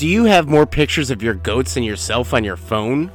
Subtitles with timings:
[0.00, 3.10] Do you have more pictures of your goats than yourself on your phone?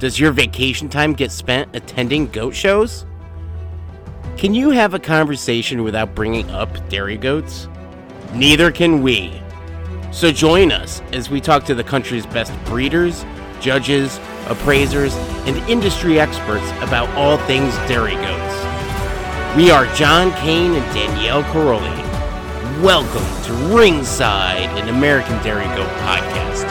[0.00, 3.06] Does your vacation time get spent attending goat shows?
[4.36, 7.68] Can you have a conversation without bringing up dairy goats?
[8.34, 9.40] Neither can we.
[10.10, 13.24] So join us as we talk to the country's best breeders,
[13.60, 14.18] judges,
[14.48, 15.14] appraisers,
[15.46, 19.56] and industry experts about all things dairy goats.
[19.56, 22.09] We are John Kane and Danielle Caroli.
[22.82, 26.64] Welcome to Ringside, an American Dairy Goat podcast.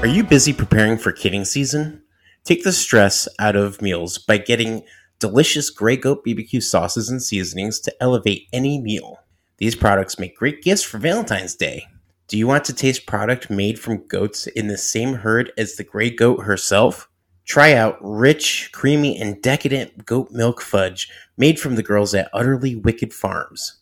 [0.00, 2.02] Are you busy preparing for kidding season?
[2.44, 4.84] Take the stress out of meals by getting
[5.18, 9.18] delicious Grey Goat BBQ sauces and seasonings to elevate any meal.
[9.58, 11.88] These products make great gifts for Valentine's Day.
[12.26, 15.84] Do you want to taste product made from goats in the same herd as the
[15.84, 17.10] Grey Goat herself?
[17.44, 22.74] Try out rich, creamy, and decadent goat milk fudge made from the girls at Utterly
[22.74, 23.76] Wicked Farms.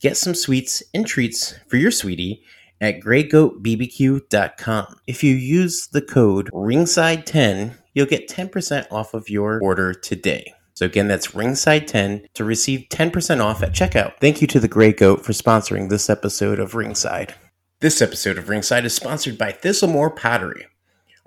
[0.00, 2.42] Get some sweets and treats for your sweetie
[2.80, 4.96] at greygoatbbq.com.
[5.06, 10.54] If you use the code RINGSIDE10, you'll get 10% off of your order today.
[10.74, 14.14] So again, that's Ringside10 to receive 10% off at checkout.
[14.18, 17.34] Thank you to the Grey Goat for sponsoring this episode of Ringside.
[17.80, 20.66] This episode of Ringside is sponsored by Thistlemore Pottery.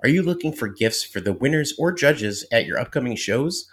[0.02, 3.68] Are you looking for gifts for the winners or judges at your upcoming shows?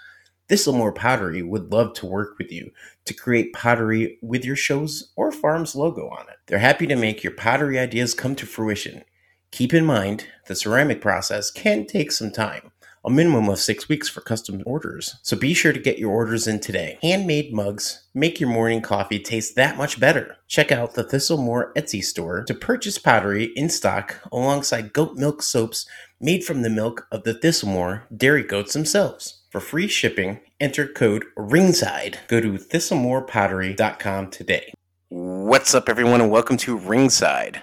[0.52, 2.72] Thistlemore Pottery would love to work with you
[3.06, 6.40] to create pottery with your show's or farm's logo on it.
[6.48, 9.06] They're happy to make your pottery ideas come to fruition.
[9.52, 12.72] Keep in mind, the ceramic process can take some time,
[13.06, 15.16] a minimum of six weeks for custom orders.
[15.22, 17.00] So be sure to get your orders in today.
[17.02, 20.36] Handmade mugs make your morning coffee taste that much better.
[20.50, 25.86] Check out the Thistlemore Etsy store to purchase pottery in stock alongside goat milk soaps
[26.20, 29.41] made from the milk of the Thistlemore dairy goats themselves.
[29.52, 32.20] For free shipping, enter code RINGSIDE.
[32.30, 34.74] Go to thistlemorepottery.com today.
[35.10, 37.62] What's up, everyone, and welcome to Ringside.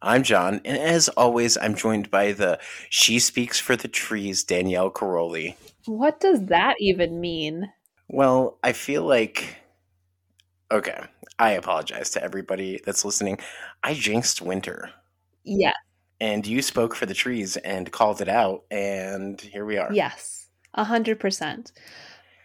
[0.00, 4.88] I'm John, and as always, I'm joined by the She Speaks for the Trees, Danielle
[4.88, 5.58] Caroli.
[5.84, 7.70] What does that even mean?
[8.08, 9.58] Well, I feel like.
[10.72, 10.98] Okay,
[11.38, 13.40] I apologize to everybody that's listening.
[13.82, 14.88] I jinxed winter.
[15.44, 15.74] Yeah.
[16.18, 19.92] And you spoke for the trees and called it out, and here we are.
[19.92, 20.45] Yes,
[20.76, 21.72] a hundred percent.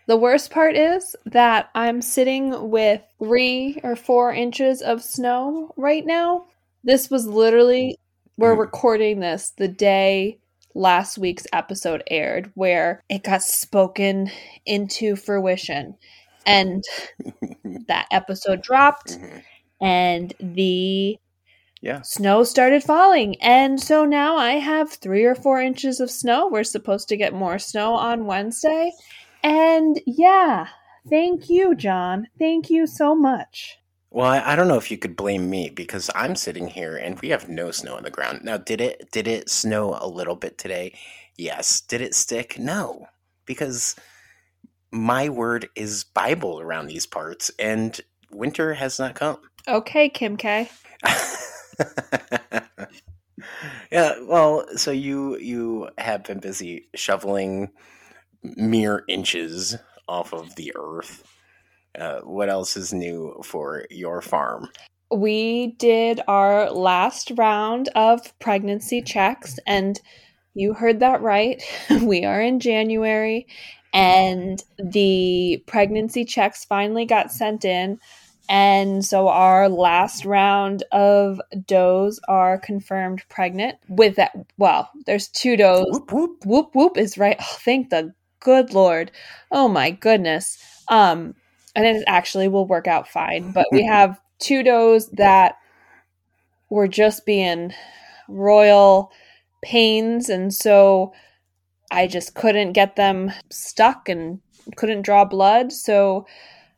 [0.07, 6.05] The worst part is that I'm sitting with three or four inches of snow right
[6.05, 6.45] now.
[6.83, 7.97] This was literally,
[8.37, 8.59] we're Mhm.
[8.59, 10.39] recording this the day
[10.73, 14.31] last week's episode aired, where it got spoken
[14.65, 15.95] into fruition.
[16.45, 16.83] And
[17.87, 19.43] that episode dropped, Mhm.
[19.81, 21.17] and the
[21.81, 22.01] Yeah.
[22.03, 23.41] snow started falling.
[23.41, 26.47] And so now I have three or four inches of snow.
[26.47, 28.91] We're supposed to get more snow on Wednesday.
[29.43, 30.67] And yeah,
[31.09, 32.27] thank you, John.
[32.37, 33.77] Thank you so much.
[34.11, 37.19] Well, I, I don't know if you could blame me because I'm sitting here and
[37.21, 38.41] we have no snow on the ground.
[38.43, 40.93] Now, did it did it snow a little bit today?
[41.37, 41.81] Yes.
[41.81, 42.59] Did it stick?
[42.59, 43.07] No,
[43.45, 43.95] because
[44.91, 47.99] my word is Bible around these parts, and
[48.29, 49.37] winter has not come.
[49.67, 50.69] Okay, Kim K.
[53.91, 54.15] yeah.
[54.23, 57.69] Well, so you you have been busy shoveling
[58.43, 59.77] mere inches
[60.07, 61.23] off of the earth.
[61.97, 64.69] Uh, what else is new for your farm?
[65.11, 69.99] We did our last round of pregnancy checks, and
[70.53, 71.61] you heard that right.
[72.01, 73.47] we are in January,
[73.93, 77.99] and the pregnancy checks finally got sent in.
[78.51, 84.33] And so our last round of does are confirmed pregnant with that.
[84.57, 85.85] Well, there's two does.
[85.89, 86.45] Whoop whoop.
[86.45, 87.37] Whoop whoop is right.
[87.39, 89.09] Oh, thank the good Lord.
[89.53, 90.57] Oh my goodness.
[90.89, 91.33] Um,
[91.75, 93.53] and it actually will work out fine.
[93.53, 95.55] But we have two does that
[96.69, 97.73] were just being
[98.27, 99.13] royal
[99.61, 101.13] pains, and so
[101.89, 104.41] I just couldn't get them stuck and
[104.75, 105.71] couldn't draw blood.
[105.71, 106.27] So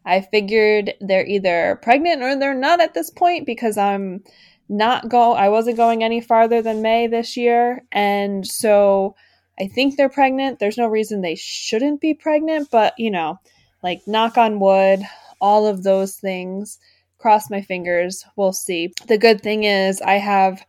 [0.05, 4.23] I figured they're either pregnant or they're not at this point because I'm
[4.69, 9.15] not go I wasn't going any farther than May this year and so
[9.59, 10.59] I think they're pregnant.
[10.59, 13.39] There's no reason they shouldn't be pregnant, but you know,
[13.83, 15.01] like knock on wood,
[15.39, 16.79] all of those things.
[17.19, 18.25] Cross my fingers.
[18.35, 18.93] We'll see.
[19.07, 20.65] The good thing is I have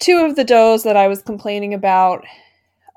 [0.00, 2.24] two of the does that I was complaining about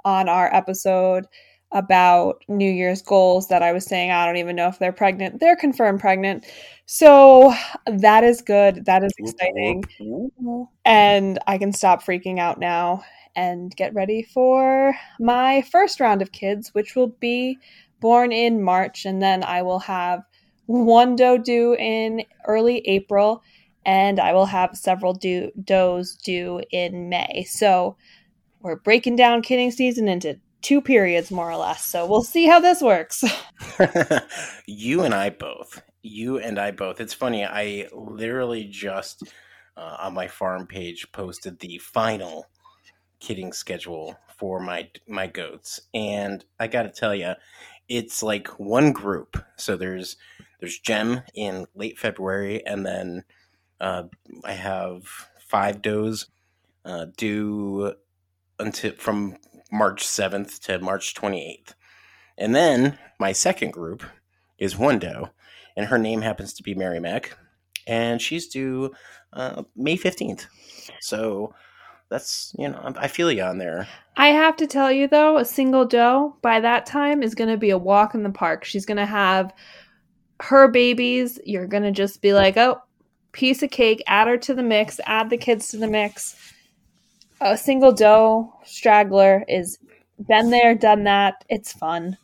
[0.03, 1.25] on our episode
[1.71, 5.39] about New Year's goals that I was saying I don't even know if they're pregnant.
[5.39, 6.45] They're confirmed pregnant.
[6.85, 7.53] So
[7.85, 8.85] that is good.
[8.85, 9.83] That is exciting.
[10.85, 13.03] And I can stop freaking out now
[13.35, 17.57] and get ready for my first round of kids, which will be
[17.99, 19.05] born in March.
[19.05, 20.23] And then I will have
[20.65, 23.43] one doe due in early April
[23.85, 27.45] and I will have several do- does due in May.
[27.47, 27.95] So
[28.61, 31.85] we're breaking down kidding season into two periods, more or less.
[31.85, 33.23] So we'll see how this works.
[34.65, 35.81] you and I both.
[36.01, 36.99] You and I both.
[37.01, 37.45] It's funny.
[37.45, 39.23] I literally just
[39.75, 42.47] uh, on my farm page posted the final
[43.19, 47.33] kidding schedule for my my goats, and I got to tell you,
[47.89, 49.37] it's like one group.
[49.57, 50.17] So there's
[50.59, 53.23] there's Gem in late February, and then
[53.79, 54.03] uh,
[54.43, 55.03] I have
[55.39, 56.27] five does
[56.85, 57.93] uh, due
[58.59, 59.37] until from
[59.71, 61.73] March 7th to March 28th.
[62.37, 64.03] And then my second group
[64.57, 64.99] is one
[65.75, 67.37] and her name happens to be Mary Mac,
[67.85, 68.91] and she's due
[69.33, 70.47] uh, May 15th.
[70.99, 71.53] So
[72.09, 73.87] that's, you know, I feel you on there.
[74.15, 77.57] I have to tell you, though, a single doe by that time is going to
[77.57, 78.65] be a walk in the park.
[78.65, 79.53] She's going to have
[80.41, 81.39] her babies.
[81.45, 82.81] You're going to just be like, oh,
[83.31, 86.35] piece of cake, add her to the mix, add the kids to the mix
[87.41, 89.77] a single doe straggler is
[90.19, 91.45] been there, done that.
[91.49, 92.17] It's fun.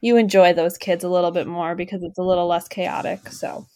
[0.00, 3.28] You enjoy those kids a little bit more because it's a little less chaotic.
[3.28, 3.66] So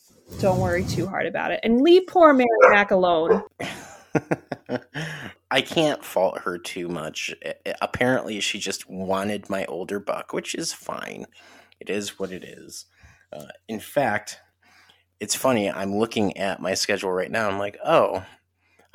[0.41, 1.61] don't worry too hard about it.
[1.63, 3.43] And leave poor Mary Mac alone.
[5.51, 7.35] I can't fault her too much.
[7.81, 11.27] Apparently, she just wanted my older buck, which is fine.
[11.81, 12.87] It is what it is.
[13.33, 14.41] Uh, in fact,
[15.21, 15.71] it's funny.
[15.71, 17.49] I'm looking at my schedule right now.
[17.49, 18.25] I'm like, oh,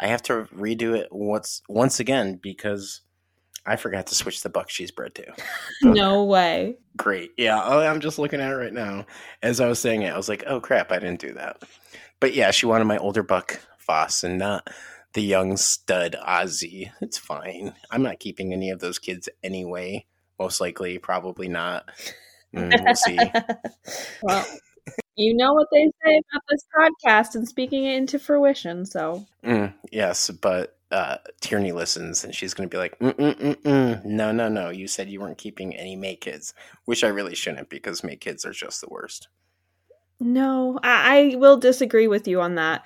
[0.02, 3.02] I have to redo it once once again because
[3.66, 5.34] I forgot to switch the buck she's bred to.
[5.84, 6.78] no way.
[6.98, 7.32] Great.
[7.38, 9.06] Yeah, oh, I'm just looking at it right now.
[9.44, 11.62] As I was saying it, I was like, "Oh crap, I didn't do that."
[12.20, 14.70] But yeah, she wanted my older buck Foss and not
[15.14, 16.92] the young stud Ozzy.
[17.02, 17.74] It's fine.
[17.92, 20.06] I'm not keeping any of those kids anyway.
[20.40, 21.90] Most likely, probably not.
[22.56, 23.20] Mm, we'll see.
[24.24, 24.46] well,
[25.22, 28.86] you know what they say about this podcast and speaking it into fruition.
[28.86, 34.04] So mm, yes, but uh, Tierney listens and she's going to be like, Mm-mm-mm-mm.
[34.06, 34.70] "No, no, no!
[34.70, 36.54] You said you weren't keeping any May kids,"
[36.86, 39.28] which I really shouldn't because May kids are just the worst.
[40.20, 42.86] No, I, I will disagree with you on that.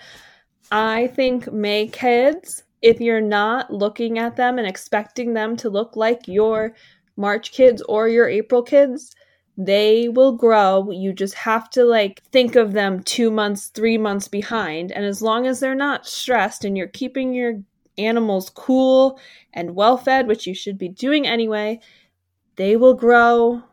[0.71, 5.95] I think May kids, if you're not looking at them and expecting them to look
[5.95, 6.75] like your
[7.17, 9.15] March kids or your April kids,
[9.57, 10.91] they will grow.
[10.91, 14.91] You just have to like think of them two months, three months behind.
[14.91, 17.61] And as long as they're not stressed and you're keeping your
[17.97, 19.19] animals cool
[19.53, 21.79] and well fed, which you should be doing anyway,
[22.57, 23.63] they will grow.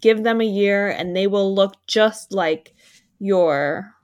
[0.00, 2.74] Give them a year and they will look just like
[3.18, 3.94] your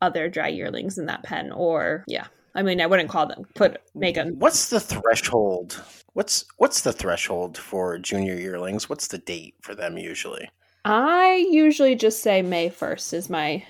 [0.00, 1.52] other dry yearlings in that pen.
[1.52, 4.38] Or, yeah, I mean, I wouldn't call them put make them.
[4.38, 5.82] What's the threshold?
[6.14, 8.88] What's what's the threshold for junior yearlings?
[8.88, 10.50] What's the date for them usually?
[10.84, 13.64] I usually just say May first is my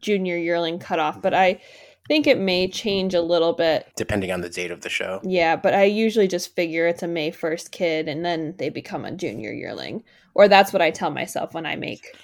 [0.00, 1.60] junior yearling cutoff, but I
[2.06, 5.20] think it may change a little bit depending on the date of the show.
[5.22, 9.04] Yeah, but I usually just figure it's a May first kid, and then they become
[9.06, 10.04] a junior yearling,
[10.34, 12.14] or that's what I tell myself when I make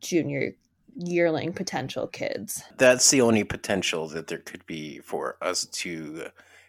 [0.00, 0.52] junior
[0.94, 2.62] yearling potential kids.
[2.76, 6.26] That's the only potential that there could be for us to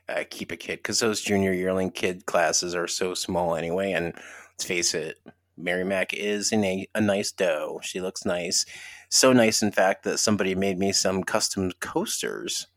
[0.07, 3.92] uh, keep a kid because those junior yearling kid classes are so small anyway.
[3.92, 4.13] And
[4.54, 5.18] let's face it,
[5.57, 7.80] Mary Mac is in a, a nice doe.
[7.84, 8.66] She looks nice.
[9.10, 12.68] So nice, in fact, that somebody made me some custom coasters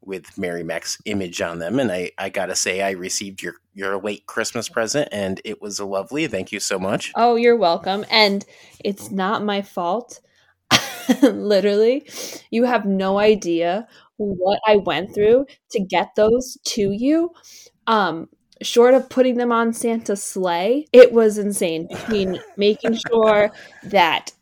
[0.00, 1.80] with Mary Mac's image on them.
[1.80, 5.80] And I, I gotta say, I received your, your late Christmas present and it was
[5.80, 6.28] lovely.
[6.28, 7.12] Thank you so much.
[7.16, 8.04] Oh, you're welcome.
[8.08, 8.44] And
[8.84, 10.20] it's not my fault.
[11.22, 12.08] Literally,
[12.50, 17.32] you have no idea what I went through to get those to you.
[17.86, 18.28] Um,
[18.62, 23.50] short of putting them on Santa's sleigh, it was insane between making sure
[23.84, 24.32] that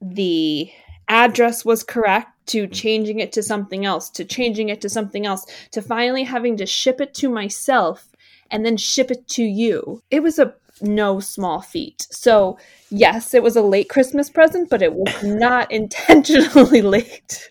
[0.00, 0.70] the
[1.08, 5.46] address was correct to changing it to something else to changing it to something else
[5.70, 8.08] to finally having to ship it to myself
[8.50, 10.02] and then ship it to you.
[10.10, 12.06] It was a no small feat.
[12.10, 12.58] So,
[12.90, 17.48] yes, it was a late Christmas present, but it was not intentionally late.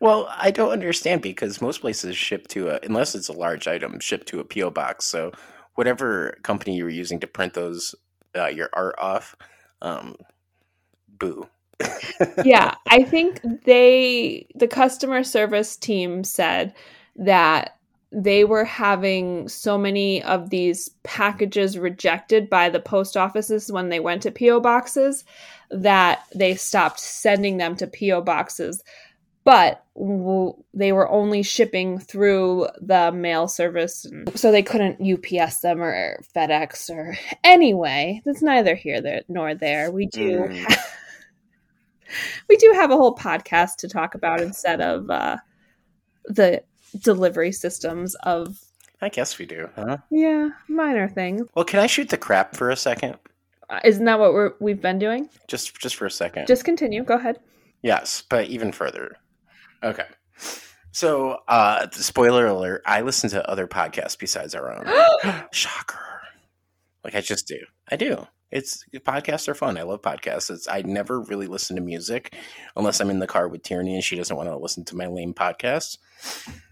[0.00, 4.00] Well, I don't understand because most places ship to a, unless it's a large item,
[4.00, 5.06] ship to a PO box.
[5.06, 5.32] So,
[5.74, 7.94] whatever company you were using to print those
[8.36, 9.36] uh, your art off,
[9.82, 10.16] um,
[11.18, 11.48] boo.
[12.44, 16.74] yeah, I think they the customer service team said
[17.16, 17.76] that
[18.12, 24.00] they were having so many of these packages rejected by the post offices when they
[24.00, 25.24] went to PO boxes
[25.70, 28.82] that they stopped sending them to PO boxes.
[29.44, 34.04] But w- they were only shipping through the mail service,
[34.34, 38.22] so they couldn't UPS them or FedEx or anyway.
[38.24, 39.92] That's neither here nor there.
[39.92, 40.40] We do.
[40.40, 40.76] Mm.
[42.48, 45.36] we do have a whole podcast to talk about instead of uh,
[46.24, 46.62] the
[46.98, 48.58] delivery systems of.
[49.00, 49.98] I guess we do, huh?
[50.10, 51.46] Yeah, minor things.
[51.54, 53.16] Well, can I shoot the crap for a second?
[53.68, 55.28] Uh, isn't that what we're we've been doing?
[55.48, 56.46] Just just for a second.
[56.46, 57.02] Just continue.
[57.04, 57.38] Go ahead.
[57.82, 59.16] Yes, but even further.
[59.82, 60.06] Okay.
[60.92, 65.44] So, uh, spoiler alert, I listen to other podcasts besides our own.
[65.52, 66.22] Shocker.
[67.04, 67.58] Like I just do.
[67.90, 68.26] I do.
[68.50, 69.76] It's podcasts are fun.
[69.76, 70.50] I love podcasts.
[70.50, 72.34] It's I never really listen to music
[72.76, 75.06] unless I'm in the car with Tierney and she doesn't want to listen to my
[75.06, 75.98] lame podcasts.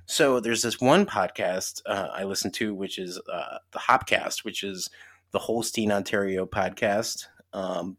[0.07, 4.63] So there's this one podcast uh, I listen to, which is uh, the Hopcast, which
[4.63, 4.89] is
[5.35, 7.27] the Holstein Ontario podcast.
[7.53, 7.97] Um,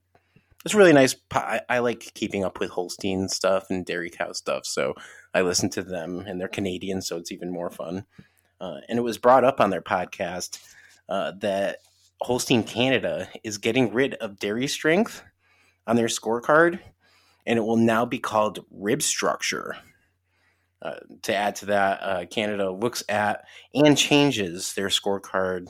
[0.63, 1.18] it's really nice.
[1.34, 4.96] I, I, like keeping up with Holstein stuff and dairy cow stuff, so
[5.34, 8.06] I listen to them, and they're Canadian, so it's even more fun.
[8.62, 10.60] Uh, and it was brought up on their podcast
[11.10, 11.80] uh, that
[12.22, 15.22] Holstein Canada is getting rid of dairy strength
[15.86, 16.80] on their scorecard,
[17.46, 19.75] and it will now be called rib structure.
[20.82, 25.68] Uh, to add to that, uh, Canada looks at and changes their scorecard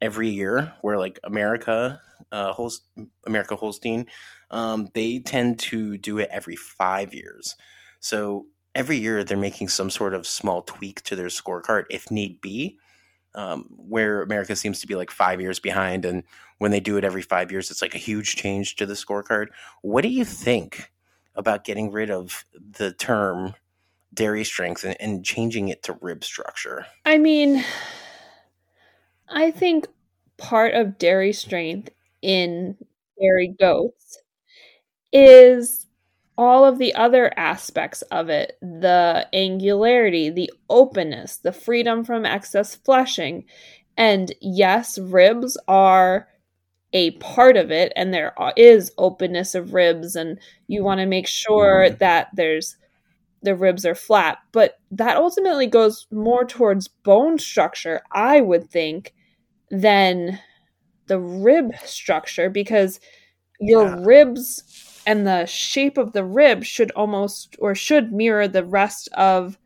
[0.00, 0.74] every year.
[0.82, 2.00] Where like America,
[2.32, 2.88] uh, Holst-
[3.26, 4.06] America Holstein,
[4.50, 7.56] um, they tend to do it every five years.
[8.00, 12.40] So every year they're making some sort of small tweak to their scorecard if need
[12.40, 12.78] be
[13.34, 16.04] um, where America seems to be like five years behind.
[16.04, 16.24] And
[16.58, 19.48] when they do it every five years, it's like a huge change to the scorecard.
[19.82, 20.90] What do you think
[21.34, 23.54] about getting rid of the term
[24.12, 26.86] dairy strength and, and changing it to rib structure?
[27.04, 27.64] I mean,
[29.30, 29.86] I think
[30.36, 31.90] part of dairy strength
[32.22, 32.76] in
[33.20, 34.18] dairy goats
[35.12, 35.86] is
[36.36, 42.76] all of the other aspects of it the angularity, the openness, the freedom from excess
[42.76, 43.44] fleshing.
[43.96, 46.28] And yes, ribs are
[46.92, 51.26] a part of it, and there is openness of ribs, and you want to make
[51.26, 51.98] sure mm-hmm.
[51.98, 52.76] that there's
[53.42, 59.14] the ribs are flat, but that ultimately goes more towards bone structure, I would think,
[59.70, 60.38] than
[61.06, 63.00] the rib structure because
[63.60, 63.96] your yeah.
[64.00, 64.62] ribs
[65.06, 69.58] and the shape of the rib should almost or should mirror the rest of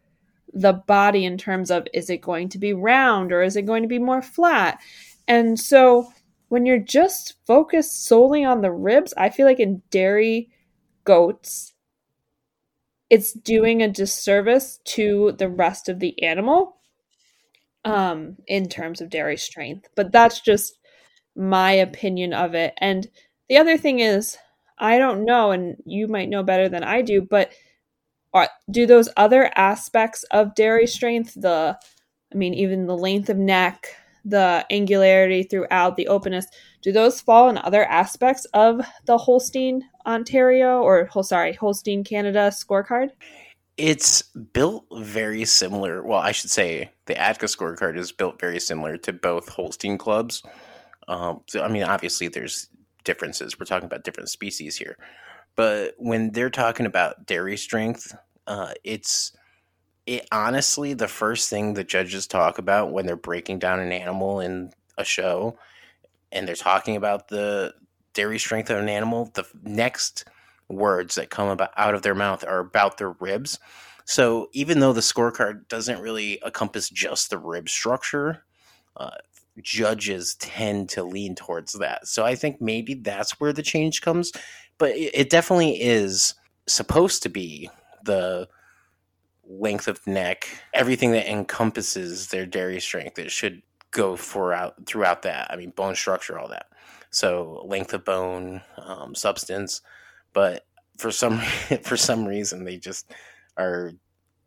[0.53, 3.83] the body in terms of is it going to be round or is it going
[3.83, 4.79] to be more flat?
[5.27, 6.13] And so
[6.49, 10.51] when you're just focused solely on the ribs, I feel like in dairy
[11.05, 11.73] goats,
[13.09, 16.77] it's doing a disservice to the rest of the animal
[17.85, 19.89] um, in terms of dairy strength.
[19.95, 20.79] But that's just
[21.37, 22.75] my opinion of it.
[22.79, 23.09] And
[23.49, 24.37] the other thing is,
[24.79, 27.53] I don't know, and you might know better than I do, but
[28.35, 31.79] are, do those other aspects of dairy strength, the,
[32.33, 36.47] I mean, even the length of neck, the angularity throughout, the openness,
[36.81, 42.51] do those fall in other aspects of the Holstein Ontario or, oh, sorry, Holstein Canada
[42.53, 43.11] scorecard?
[43.77, 46.05] It's built very similar.
[46.05, 50.43] Well, I should say the ADGA scorecard is built very similar to both Holstein clubs.
[51.09, 52.69] Um, so, I mean, obviously, there's
[53.05, 53.59] differences.
[53.59, 54.97] We're talking about different species here.
[55.57, 58.15] But when they're talking about dairy strength,
[58.47, 59.33] uh, it's
[60.07, 64.41] it honestly the first thing the judges talk about when they're breaking down an animal
[64.41, 65.57] in a show
[66.33, 67.73] and they're talking about the
[68.15, 70.25] dairy strength of an animal, the next
[70.73, 73.59] words that come about out of their mouth are about their ribs.
[74.05, 78.45] So even though the scorecard doesn't really encompass just the rib structure,
[78.97, 79.19] uh,
[79.61, 82.09] judges tend to lean towards that.
[82.09, 84.33] So I think maybe that's where the change comes.
[84.79, 86.35] But it definitely is
[86.67, 87.71] supposed to be
[88.03, 88.49] the
[89.47, 93.19] length of neck, everything that encompasses their dairy strength.
[93.19, 95.51] It should go for out throughout that.
[95.51, 96.67] I mean, bone structure, all that.
[97.11, 99.83] So length of bone, um, substance.
[100.33, 100.65] But
[100.99, 101.39] for some
[101.83, 103.13] for some reason, they just
[103.57, 103.93] are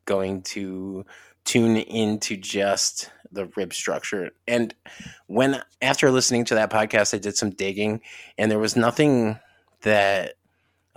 [0.06, 1.06] going to
[1.44, 4.32] tune into just the rib structure.
[4.48, 4.74] And
[5.28, 8.02] when after listening to that podcast, I did some digging,
[8.38, 9.40] and there was nothing
[9.82, 10.36] that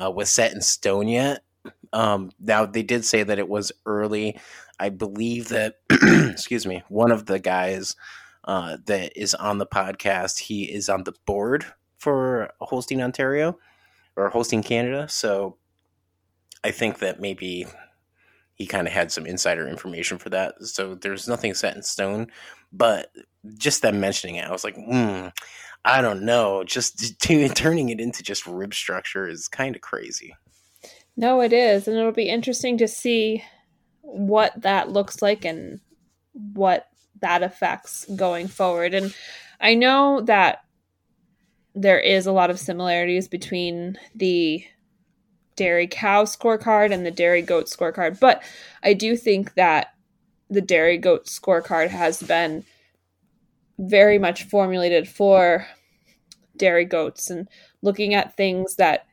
[0.02, 1.42] uh, was set in stone yet.
[1.92, 4.38] Um, now they did say that it was early.
[4.78, 7.96] I believe that, excuse me, one of the guys
[8.44, 11.66] uh, that is on the podcast, he is on the board
[11.98, 13.58] for Holstein Ontario
[14.18, 15.08] or Holstein Canada.
[15.08, 15.56] So
[16.64, 17.66] I think that maybe
[18.54, 20.60] he kind of had some insider information for that.
[20.64, 22.26] So there's nothing set in stone,
[22.72, 23.12] but
[23.56, 25.28] just them mentioning it, I was like, hmm,
[25.84, 26.64] I don't know.
[26.64, 27.20] Just
[27.54, 30.34] turning it into just rib structure is kind of crazy.
[31.16, 33.42] No, it is, and it'll be interesting to see
[34.02, 35.80] what that looks like and
[36.32, 36.88] what
[37.20, 38.94] that affects going forward.
[38.94, 39.14] And
[39.60, 40.64] I know that
[41.80, 44.64] there is a lot of similarities between the
[45.54, 48.18] dairy cow scorecard and the dairy goat scorecard.
[48.18, 48.42] But
[48.82, 49.94] I do think that
[50.50, 52.64] the dairy goat scorecard has been
[53.78, 55.66] very much formulated for
[56.56, 57.48] dairy goats and
[57.80, 59.06] looking at things that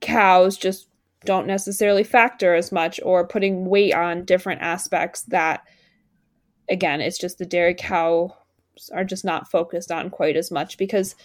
[0.00, 0.88] cows just
[1.24, 5.64] don't necessarily factor as much or putting weight on different aspects that
[6.68, 8.30] again it's just the dairy cows
[8.92, 11.16] are just not focused on quite as much because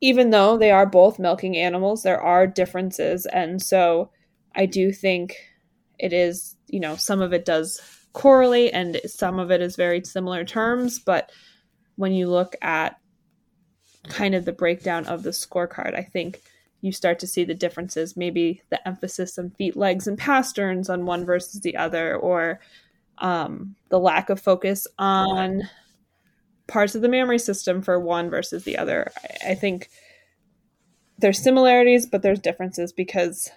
[0.00, 3.26] even though they are both milking animals there are differences.
[3.26, 4.10] And so
[4.54, 5.36] i do think
[5.98, 7.80] it is you know some of it does
[8.12, 10.98] correlate and some of it is very similar terms.
[10.98, 11.30] But
[11.96, 12.98] when you look at
[14.08, 16.40] kind of the breakdown of the scorecard i think
[16.80, 18.16] you start to see the differences.
[18.16, 22.60] Maybe the emphasis on feet legs and pasterns on one versus the other or
[23.18, 25.62] um, the lack of focus on
[26.68, 29.88] parts of the mammary system for one versus the other I, I think
[31.18, 33.50] there's similarities but there's differences because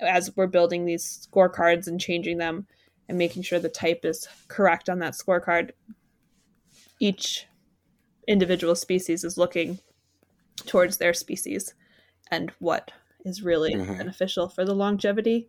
[0.00, 2.66] as we're building these scorecards and changing them
[3.08, 5.70] and making sure the type is correct on that scorecard
[6.98, 7.46] each
[8.26, 9.78] individual species is looking
[10.66, 11.74] towards their species
[12.30, 12.90] and what
[13.24, 13.98] is really mm-hmm.
[13.98, 15.48] beneficial for the longevity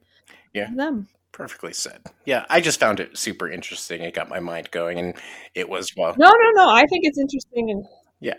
[0.54, 0.70] yeah.
[0.70, 1.08] of them.
[1.32, 2.02] Perfectly said.
[2.26, 4.02] Yeah, I just found it super interesting.
[4.02, 5.14] It got my mind going, and
[5.54, 6.16] it was well.
[6.18, 6.70] No, no, no.
[6.70, 7.86] I think it's interesting, and
[8.20, 8.34] yeah,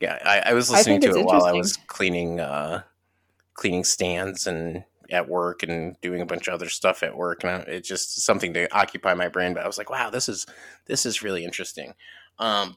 [0.00, 0.18] yeah.
[0.24, 2.82] I, I was listening I to it while I was cleaning, uh,
[3.54, 7.66] cleaning stands and at work and doing a bunch of other stuff at work, and
[7.68, 9.54] it's just something to occupy my brain.
[9.54, 10.46] But I was like, wow, this is
[10.86, 11.94] this is really interesting.
[12.38, 12.76] Um,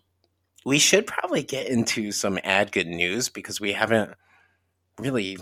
[0.65, 4.13] we should probably get into some ad good news because we haven't
[4.99, 5.37] really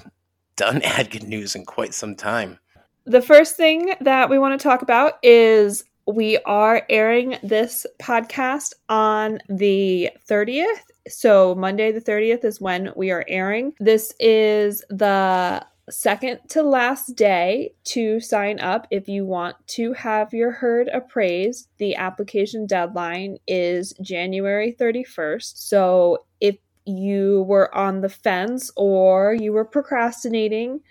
[0.56, 2.60] done ad good news in quite some time.
[3.06, 8.74] The first thing that we want to talk about is we are airing this podcast
[8.90, 10.84] on the 30th.
[11.08, 13.74] So, Monday the 30th is when we are airing.
[13.80, 20.32] This is the second to last day to sign up if you want to have
[20.32, 21.70] your herd appraised.
[21.80, 25.58] The application deadline is January 31st.
[25.58, 30.82] So, if you were on the fence or you were procrastinating,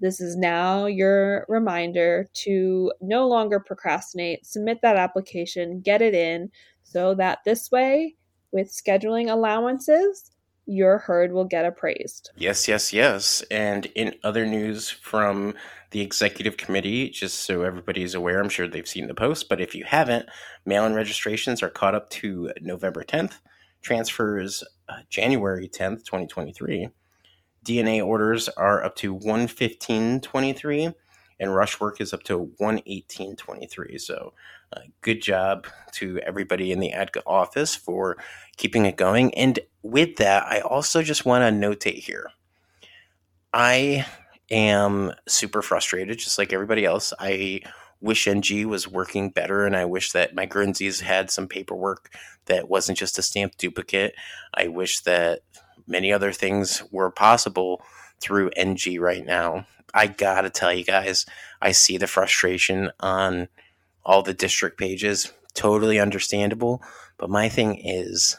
[0.00, 4.46] this is now your reminder to no longer procrastinate.
[4.46, 6.50] Submit that application, get it in,
[6.82, 8.16] so that this way,
[8.52, 10.30] with scheduling allowances,
[10.66, 12.30] your herd will get appraised.
[12.36, 13.42] Yes, yes, yes.
[13.50, 15.54] And in other news from
[15.90, 19.74] the executive committee, just so everybody's aware, I'm sure they've seen the post, but if
[19.74, 20.28] you haven't,
[20.66, 23.38] mail in registrations are caught up to November 10th
[23.82, 26.88] transfers uh, January 10th, 2023.
[27.64, 30.94] DNA orders are up to 115.23
[31.40, 34.00] and rush work is up to 118.23.
[34.00, 34.32] So,
[34.72, 38.16] uh, good job to everybody in the ADGA office for
[38.56, 39.32] keeping it going.
[39.34, 42.30] And with that, I also just want to notate here
[43.52, 44.06] I
[44.50, 47.12] am super frustrated, just like everybody else.
[47.18, 47.60] I
[48.00, 52.12] wish NG was working better, and I wish that my Guernseys had some paperwork
[52.46, 54.14] that wasn't just a stamp duplicate.
[54.54, 55.40] I wish that
[55.88, 57.82] many other things were possible
[58.20, 59.66] through NG right now.
[59.94, 61.26] I gotta tell you guys,
[61.62, 63.48] I see the frustration on
[64.04, 65.32] all the district pages.
[65.54, 66.82] Totally understandable.
[67.16, 68.36] But my thing is,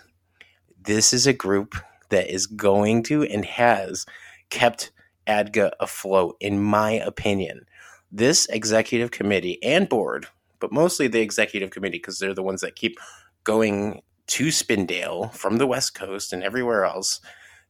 [0.82, 1.76] this is a group
[2.10, 4.06] that is going to and has
[4.50, 4.92] kept
[5.28, 7.66] ADGA afloat, in my opinion
[8.12, 10.28] this executive committee and board,
[10.60, 12.98] but mostly the executive committee because they're the ones that keep
[13.44, 17.20] going to Spindale from the West Coast and everywhere else,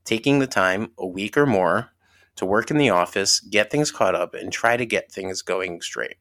[0.04, 1.92] taking the time, a week or more,
[2.36, 5.82] to work in the office, get things caught up, and try to get things going
[5.82, 6.18] straight.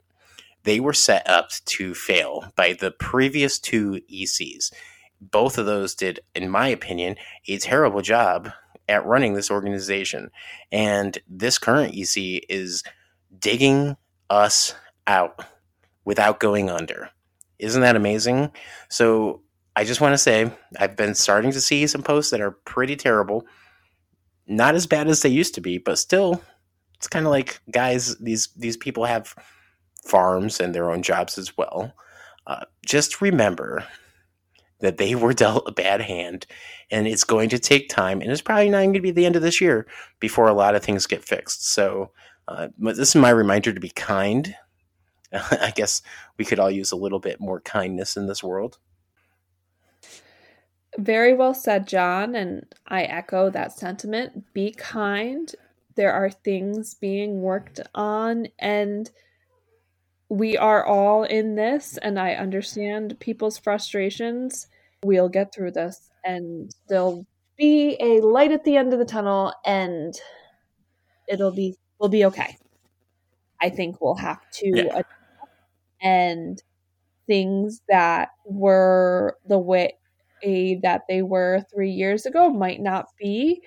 [0.62, 4.72] They were set up to fail by the previous two ECs.
[5.20, 7.16] Both of those did, in my opinion,
[7.48, 8.52] a terrible job
[8.88, 10.30] at running this organization.
[10.70, 12.84] And this current EC is
[13.38, 13.96] digging
[14.30, 14.74] us
[15.06, 15.44] out
[16.04, 17.10] without going under.
[17.58, 18.52] Isn't that amazing?
[18.88, 19.42] So
[19.78, 22.96] I just want to say I've been starting to see some posts that are pretty
[22.96, 23.46] terrible.
[24.48, 26.42] Not as bad as they used to be, but still
[26.96, 29.36] it's kind of like guys these these people have
[30.04, 31.94] farms and their own jobs as well.
[32.44, 33.84] Uh, just remember
[34.80, 36.44] that they were dealt a bad hand
[36.90, 39.36] and it's going to take time and it's probably not going to be the end
[39.36, 39.86] of this year
[40.18, 41.68] before a lot of things get fixed.
[41.68, 42.10] So
[42.48, 44.56] uh, this is my reminder to be kind.
[45.32, 46.02] I guess
[46.36, 48.78] we could all use a little bit more kindness in this world.
[50.98, 52.34] Very well said, John.
[52.34, 54.52] And I echo that sentiment.
[54.52, 55.52] Be kind.
[55.94, 59.10] There are things being worked on, and
[60.28, 61.98] we are all in this.
[61.98, 64.66] And I understand people's frustrations.
[65.04, 69.52] We'll get through this, and there'll be a light at the end of the tunnel,
[69.64, 70.14] and
[71.28, 72.56] it'll be We'll be okay.
[73.60, 75.02] I think we'll have to Yeah.
[76.00, 76.62] and
[77.26, 79.98] things that were the way
[80.42, 83.60] that they were three years ago might not be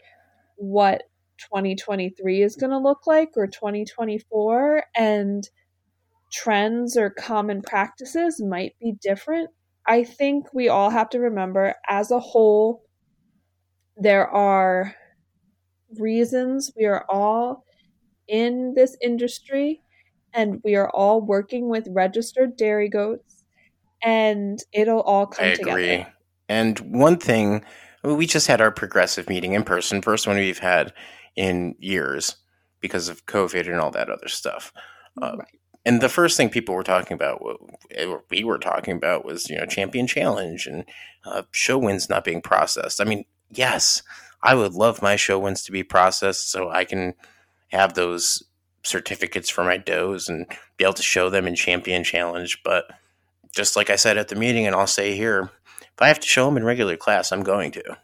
[0.57, 1.03] what
[1.39, 5.49] 2023 is going to look like or 2024 and
[6.31, 9.49] trends or common practices might be different
[9.87, 12.83] i think we all have to remember as a whole
[13.97, 14.95] there are
[15.99, 17.65] reasons we are all
[18.27, 19.81] in this industry
[20.33, 23.43] and we are all working with registered dairy goats
[24.03, 26.05] and it'll all come I agree.
[26.51, 27.63] And one thing,
[28.03, 30.91] we just had our progressive meeting in person, first one we've had
[31.37, 32.35] in years
[32.81, 34.73] because of COVID and all that other stuff.
[35.21, 35.47] Uh, Right.
[35.83, 37.57] And the first thing people were talking about, what
[38.29, 40.85] we were talking about, was you know champion challenge and
[41.25, 43.01] uh, show wins not being processed.
[43.01, 44.03] I mean, yes,
[44.43, 47.15] I would love my show wins to be processed so I can
[47.69, 48.43] have those
[48.83, 50.45] certificates for my does and
[50.77, 52.61] be able to show them in champion challenge.
[52.63, 52.85] But
[53.55, 55.49] just like I said at the meeting, and I'll say here,
[55.95, 57.97] if I have to show them in regular class, I'm going to,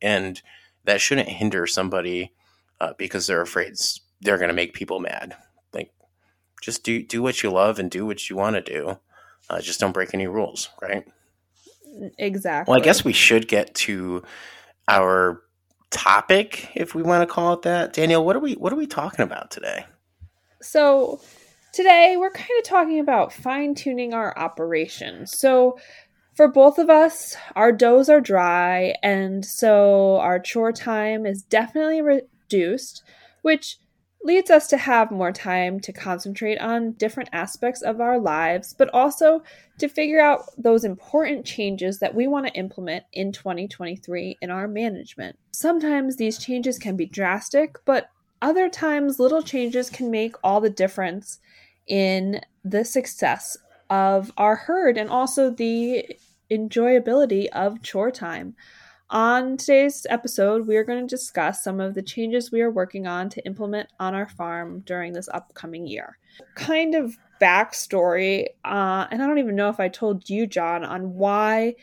[0.00, 0.40] and
[0.84, 2.32] that shouldn't hinder somebody
[2.80, 3.74] uh, because they're afraid
[4.20, 5.36] they're going to make people mad.
[5.72, 5.92] Like,
[6.60, 8.98] just do do what you love and do what you want to do.
[9.50, 11.04] Uh, just don't break any rules, right?
[12.18, 14.22] exactly Well, I guess we should get to
[14.88, 15.42] our
[15.90, 17.92] topic, if we want to call it that.
[17.92, 19.84] Danielle, what are we what are we talking about today?
[20.60, 21.20] So,
[21.72, 25.38] today we're kind of talking about fine tuning our operations.
[25.38, 25.78] So,
[26.34, 32.00] for both of us, our does are dry, and so our chore time is definitely
[32.00, 33.02] reduced,
[33.42, 33.78] which
[34.24, 38.88] leads us to have more time to concentrate on different aspects of our lives, but
[38.94, 39.42] also
[39.78, 44.68] to figure out those important changes that we want to implement in 2023 in our
[44.68, 45.36] management.
[45.50, 50.70] Sometimes these changes can be drastic, but other times little changes can make all the
[50.70, 51.40] difference
[51.88, 53.56] in the success
[53.92, 56.16] of our herd and also the
[56.50, 58.56] enjoyability of chore time.
[59.10, 63.06] On today's episode, we are going to discuss some of the changes we are working
[63.06, 66.16] on to implement on our farm during this upcoming year.
[66.54, 71.12] Kind of backstory, uh, and I don't even know if I told you, John, on
[71.12, 71.74] why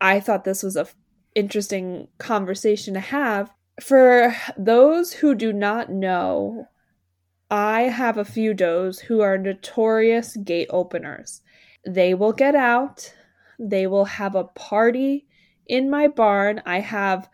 [0.00, 0.96] I thought this was a f-
[1.36, 3.52] interesting conversation to have.
[3.80, 6.66] For those who do not know,
[7.50, 11.42] I have a few does who are notorious gate openers.
[11.86, 13.12] They will get out,
[13.58, 15.26] they will have a party
[15.66, 16.62] in my barn.
[16.64, 17.28] I have,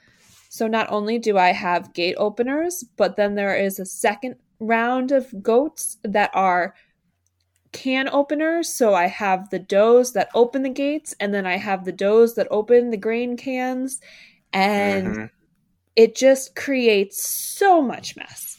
[0.48, 5.12] so not only do I have gate openers, but then there is a second round
[5.12, 6.74] of goats that are
[7.72, 8.72] can openers.
[8.72, 12.34] So I have the does that open the gates, and then I have the does
[12.36, 14.00] that open the grain cans.
[14.52, 15.30] And Mhm.
[15.96, 18.55] it just creates so much mess.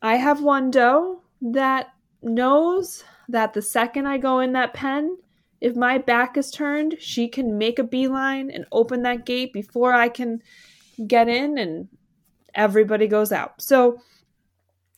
[0.00, 1.88] I have one doe that
[2.22, 5.18] knows that the second I go in that pen,
[5.60, 9.92] if my back is turned, she can make a beeline and open that gate before
[9.92, 10.40] I can
[11.06, 11.88] get in, and
[12.54, 13.60] everybody goes out.
[13.60, 14.00] So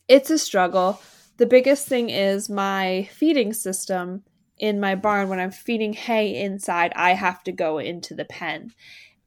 [0.07, 1.01] it's a struggle.
[1.37, 4.23] The biggest thing is my feeding system
[4.57, 5.29] in my barn.
[5.29, 8.71] When I'm feeding hay inside, I have to go into the pen.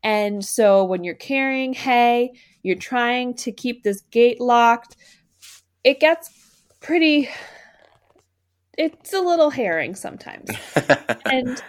[0.02, 2.32] And so when you're carrying hay,
[2.62, 4.96] you're trying to keep this gate locked.
[5.84, 6.30] It gets
[6.80, 7.28] pretty
[8.76, 10.50] it's a little herring sometimes.
[11.26, 11.62] and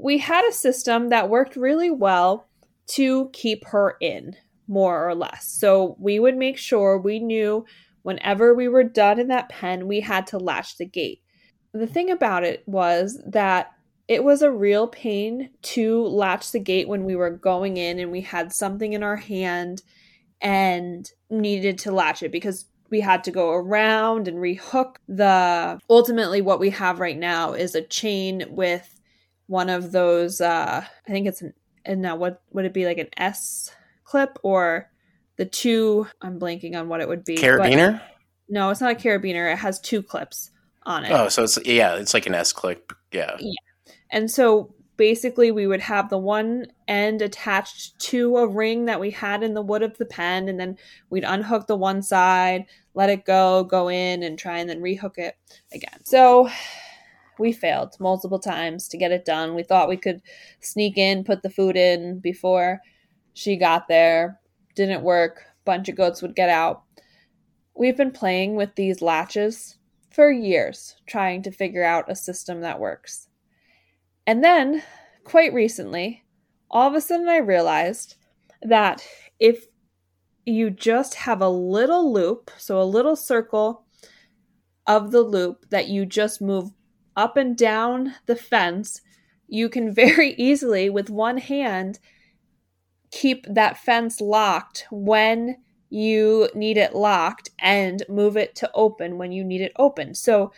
[0.00, 2.48] we had a system that worked really well
[2.88, 5.46] to keep her in, more or less.
[5.46, 7.64] So we would make sure we knew
[8.02, 11.20] whenever we were done in that pen, we had to latch the gate.
[11.72, 13.72] The thing about it was that
[14.08, 18.10] it was a real pain to latch the gate when we were going in and
[18.10, 19.82] we had something in our hand
[20.40, 26.40] and needed to latch it because we had to go around and rehook the ultimately
[26.40, 29.00] what we have right now is a chain with
[29.46, 31.52] one of those uh i think it's an
[31.84, 33.70] and now what would it be like an s
[34.04, 34.90] clip or
[35.36, 38.00] the two i'm blanking on what it would be but- Carabiner?
[38.48, 40.50] no it's not a carabiner it has two clips
[40.84, 42.94] on it Oh, so it's yeah, it's like an S clip.
[43.12, 43.36] yeah.
[43.38, 43.52] Yeah.
[44.10, 49.10] And so basically, we would have the one end attached to a ring that we
[49.10, 50.76] had in the wood of the pen, and then
[51.08, 55.16] we'd unhook the one side, let it go, go in, and try and then rehook
[55.16, 55.36] it
[55.72, 56.04] again.
[56.04, 56.50] So
[57.38, 59.54] we failed multiple times to get it done.
[59.54, 60.20] We thought we could
[60.60, 62.82] sneak in, put the food in before
[63.32, 64.38] she got there.
[64.76, 65.44] Didn't work.
[65.64, 66.82] Bunch of goats would get out.
[67.74, 69.78] We've been playing with these latches
[70.10, 73.28] for years, trying to figure out a system that works.
[74.26, 74.82] And then,
[75.24, 76.24] quite recently,
[76.70, 78.16] all of a sudden I realized
[78.62, 79.06] that
[79.38, 79.66] if
[80.46, 83.84] you just have a little loop, so a little circle
[84.86, 86.70] of the loop that you just move
[87.16, 89.00] up and down the fence,
[89.48, 91.98] you can very easily, with one hand,
[93.10, 95.56] keep that fence locked when
[95.90, 100.14] you need it locked and move it to open when you need it open.
[100.14, 100.52] So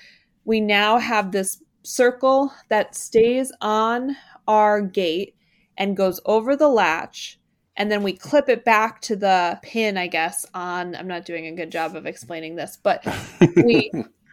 [0.44, 4.16] we now have this circle that stays on
[4.46, 5.34] our gate
[5.76, 7.38] and goes over the latch
[7.76, 11.46] and then we clip it back to the pin i guess on i'm not doing
[11.46, 13.04] a good job of explaining this but
[13.64, 13.90] we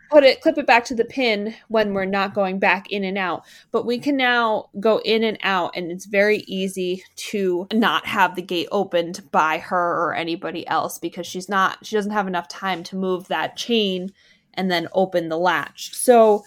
[0.09, 3.17] put it clip it back to the pin when we're not going back in and
[3.17, 3.43] out.
[3.71, 8.35] But we can now go in and out and it's very easy to not have
[8.35, 12.47] the gate opened by her or anybody else because she's not she doesn't have enough
[12.47, 14.12] time to move that chain
[14.55, 15.93] and then open the latch.
[15.93, 16.43] So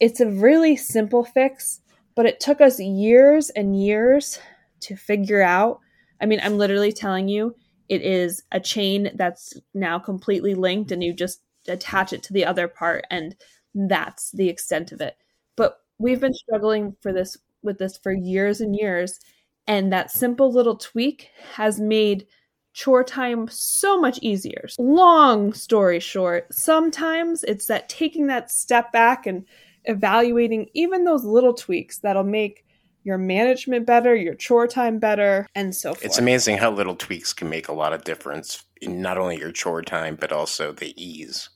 [0.00, 1.80] it's a really simple fix
[2.16, 4.38] but it took us years and years
[4.80, 5.80] to figure out.
[6.20, 7.54] I mean i'm literally telling you
[7.88, 12.44] it is a chain that's now completely linked and you just attach it to the
[12.44, 13.34] other part and
[13.74, 15.16] that's the extent of it.
[15.56, 19.18] But we've been struggling for this with this for years and years
[19.66, 22.26] and that simple little tweak has made
[22.72, 24.66] chore time so much easier.
[24.78, 29.44] Long story short sometimes it's that taking that step back and
[29.84, 32.64] evaluating even those little tweaks that'll make
[33.02, 36.04] your management better, your chore time better, and so forth.
[36.04, 39.52] It's amazing how little tweaks can make a lot of difference in not only your
[39.52, 41.48] chore time, but also the ease.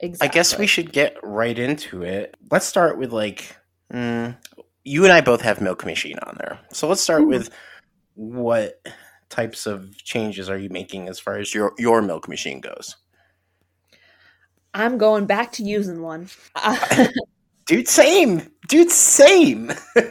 [0.00, 0.28] Exactly.
[0.28, 2.36] I guess we should get right into it.
[2.50, 3.56] Let's start with like,
[3.92, 4.36] mm,
[4.84, 6.58] you and I both have Milk Machine on there.
[6.72, 7.28] So let's start Ooh.
[7.28, 7.50] with
[8.14, 8.84] what
[9.28, 12.96] types of changes are you making as far as your, your Milk Machine goes?
[14.74, 16.28] I'm going back to using one.
[17.66, 18.50] Dude, same.
[18.68, 19.72] Dude, same.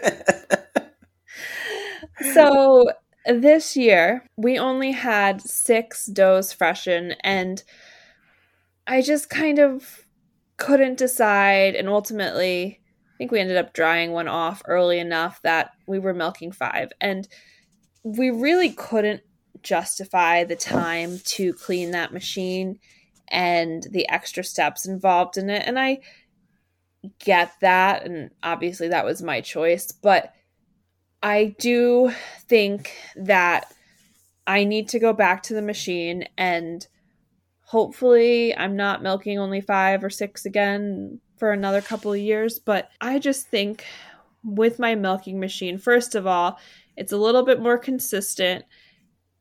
[2.33, 2.91] so
[3.25, 7.63] this year we only had six does freshen and
[8.87, 10.05] I just kind of
[10.57, 15.71] couldn't decide and ultimately I think we ended up drying one off early enough that
[15.87, 17.27] we were milking five and
[18.03, 19.21] we really couldn't
[19.61, 22.79] justify the time to clean that machine
[23.31, 25.63] and the extra steps involved in it.
[25.65, 25.99] And I
[27.19, 30.35] get that and obviously that was my choice but
[31.23, 32.13] i do
[32.47, 33.73] think that
[34.45, 36.85] i need to go back to the machine and
[37.61, 42.91] hopefully i'm not milking only 5 or 6 again for another couple of years but
[43.01, 43.83] i just think
[44.43, 46.59] with my milking machine first of all
[46.97, 48.65] it's a little bit more consistent.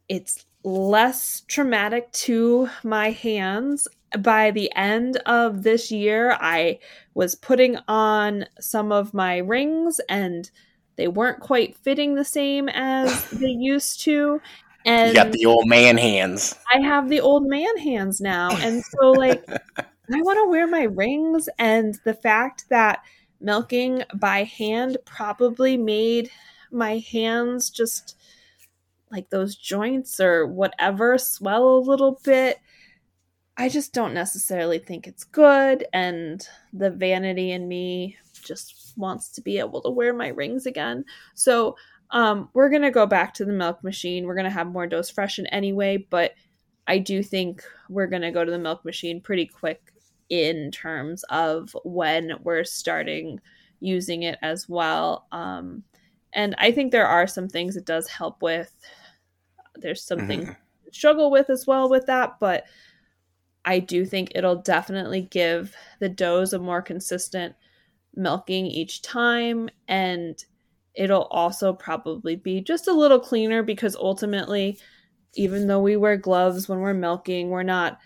[0.09, 6.79] It's less traumatic to my hands by the end of this year, I
[7.15, 10.51] was putting on some of my rings and
[10.97, 14.41] they weren't quite fitting the same as they used to.
[14.85, 16.57] And you got the old man hands.
[16.75, 18.57] I have the old man hands now.
[18.57, 19.45] And so, like,
[19.79, 21.49] I want to wear my rings.
[21.59, 23.03] And the fact that
[23.41, 26.31] milking by hand probably made
[26.71, 28.17] my hands just
[29.11, 32.59] like those joints or whatever swell a little bit
[33.61, 35.87] I just don't necessarily think it's good.
[35.93, 36.43] And
[36.73, 41.05] the vanity in me just wants to be able to wear my rings again.
[41.35, 41.77] So
[42.11, 44.25] um, we're going to go back to the milk machine.
[44.25, 46.33] We're going to have more does freshen anyway, but
[46.87, 49.93] I do think we're going to go to the milk machine pretty quick
[50.31, 53.41] in terms of when we're starting
[53.81, 55.27] using it as well.
[55.33, 55.83] Um,
[56.33, 58.75] and I think there are some things it does help with.
[59.77, 60.53] There's something mm-hmm.
[60.93, 62.65] struggle with as well with that, but
[63.65, 67.55] I do think it'll definitely give the does a more consistent
[68.15, 70.45] milking each time and
[70.95, 74.79] it'll also probably be just a little cleaner because ultimately
[75.35, 77.99] even though we wear gloves when we're milking we're not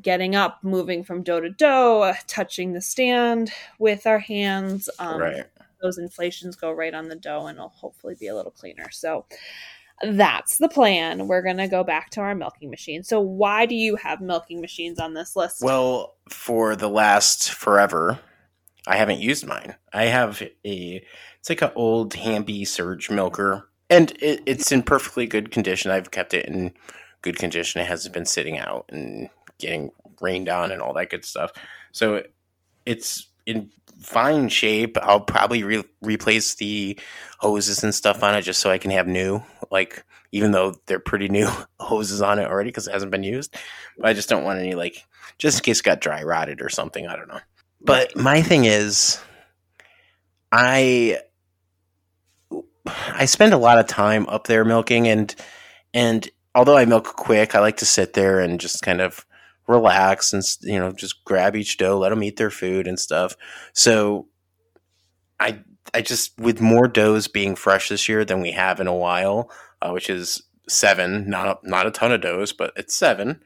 [0.00, 5.44] getting up moving from doe to doe touching the stand with our hands um, right.
[5.82, 9.26] those inflations go right on the doe and it'll hopefully be a little cleaner so
[10.02, 11.26] that's the plan.
[11.26, 13.02] We're going to go back to our milking machine.
[13.02, 15.62] So, why do you have milking machines on this list?
[15.62, 18.18] Well, for the last forever,
[18.86, 19.74] I haven't used mine.
[19.92, 21.02] I have a,
[21.38, 25.90] it's like an old Hamby Surge milker, and it, it's in perfectly good condition.
[25.90, 26.72] I've kept it in
[27.22, 27.80] good condition.
[27.80, 31.52] It hasn't been sitting out and getting rained on and all that good stuff.
[31.92, 32.22] So,
[32.86, 34.96] it's in fine shape.
[35.02, 36.98] I'll probably re- replace the
[37.38, 39.42] hoses and stuff on it just so I can have new.
[39.70, 41.48] Like even though they're pretty new
[41.80, 43.56] hoses on it already because it hasn't been used,
[43.98, 45.04] but I just don't want any like
[45.38, 47.06] just in case it got dry rotted or something.
[47.06, 47.40] I don't know.
[47.80, 49.20] But my thing is,
[50.52, 51.18] I
[52.86, 55.34] I spend a lot of time up there milking and
[55.94, 59.24] and although I milk quick, I like to sit there and just kind of
[59.70, 63.36] relax and you know just grab each doe, let them eat their food and stuff.
[63.72, 64.28] So
[65.38, 65.60] I
[65.94, 69.50] I just with more does being fresh this year than we have in a while,
[69.80, 73.42] uh, which is seven, not a, not a ton of does, but it's seven.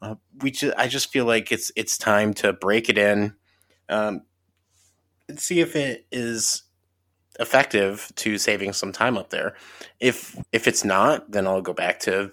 [0.00, 3.34] Uh, we just I just feel like it's it's time to break it in,
[3.88, 4.22] um,
[5.28, 6.62] and see if it is
[7.40, 9.56] effective to saving some time up there.
[10.00, 12.30] If if it's not, then I'll go back to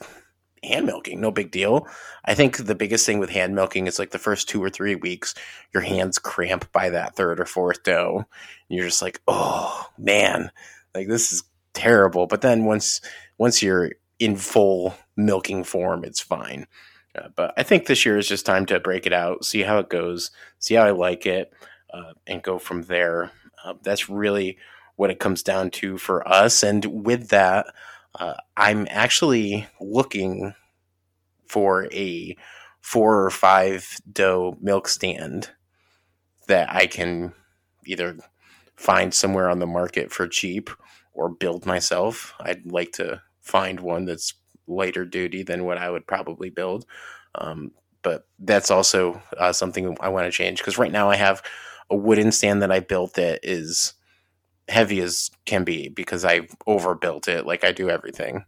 [0.66, 1.22] hand milking.
[1.22, 1.88] No big deal.
[2.24, 4.96] I think the biggest thing with hand milking is like the first two or three
[4.96, 5.34] weeks,
[5.74, 8.18] your hands cramp by that third or fourth doe.
[8.18, 10.52] And you're just like, oh man,
[10.94, 12.28] like this is terrible.
[12.28, 13.02] But then once
[13.38, 16.68] once you're in full milking form, it's fine.
[17.16, 19.80] Uh, but I think this year is just time to break it out, see how
[19.80, 21.54] it goes, see how I like it,
[21.94, 23.32] uh, and go from there.
[23.64, 24.58] Uh, that's really
[24.96, 26.64] what it comes down to for us.
[26.64, 27.68] And with that,
[28.20, 30.54] uh, I'm actually looking
[31.48, 32.36] for a
[32.82, 35.50] four or five doe milk stand
[36.48, 37.34] that I can
[37.86, 38.18] either
[38.76, 40.70] find somewhere on the market for cheap
[41.14, 42.34] or build myself.
[42.40, 44.34] I'd like to find one that's
[44.68, 46.86] lighter duty than what I would probably build.
[47.36, 51.42] Um, but that's also uh, something I want to change because right now I have
[51.90, 53.94] a wooden stand that I built that is
[54.68, 58.46] heavy as can be because I overbuilt it like I do everything.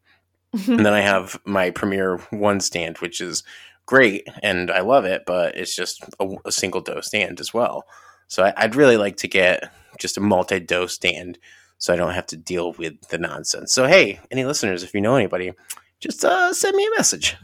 [0.53, 3.43] and then I have my Premier One stand, which is
[3.85, 7.85] great and I love it, but it's just a, a single doe stand as well.
[8.27, 11.39] So I, would really like to get just a multi doe stand
[11.77, 13.73] so I don't have to deal with the nonsense.
[13.73, 15.53] So hey, any listeners, if you know anybody,
[15.99, 17.37] just uh, send me a message.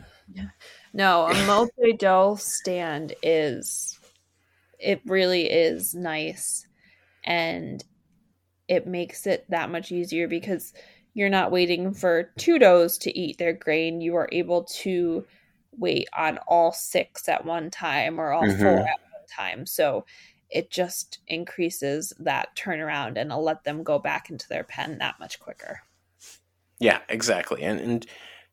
[0.93, 3.99] No, a multi doe stand is
[4.79, 6.67] it really is nice
[7.23, 7.83] and
[8.67, 10.73] it makes it that much easier because
[11.13, 14.02] you're not waiting for two does to eat their grain.
[14.02, 15.26] You are able to
[15.78, 18.62] wait on all six at one time or all mm-hmm.
[18.62, 19.65] four at one time.
[19.65, 20.06] So
[20.49, 25.19] it just increases that turnaround and I'll let them go back into their pen that
[25.19, 25.82] much quicker.
[26.80, 27.63] Yeah, exactly.
[27.63, 28.06] And and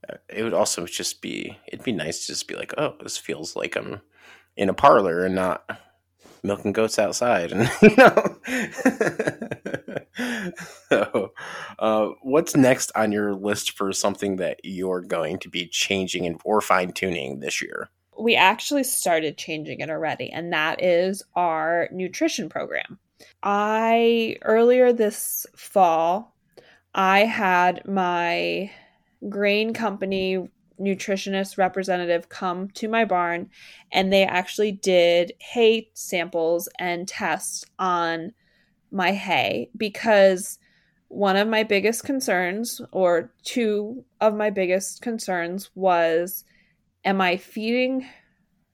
[0.08, 3.18] uh, it would also just be it'd be nice to just be like, oh, this
[3.18, 4.00] feels like I'm
[4.56, 5.68] in a parlor and not
[6.42, 8.38] milking goats outside and you know
[10.88, 11.32] so,
[11.78, 16.40] uh, what's next on your list for something that you're going to be changing and
[16.44, 17.88] or fine-tuning this year?
[18.18, 22.98] We actually started changing it already and that is our nutrition program.
[23.42, 26.34] I earlier this fall
[26.94, 28.70] i had my
[29.28, 30.48] grain company
[30.80, 33.48] nutritionist representative come to my barn
[33.92, 38.32] and they actually did hay samples and tests on
[38.90, 40.58] my hay because
[41.08, 46.44] one of my biggest concerns or two of my biggest concerns was
[47.04, 48.06] am I feeding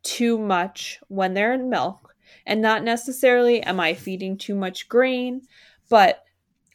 [0.02, 2.14] too much when they're in milk
[2.46, 5.42] and not necessarily am I feeding too much grain
[5.88, 6.22] but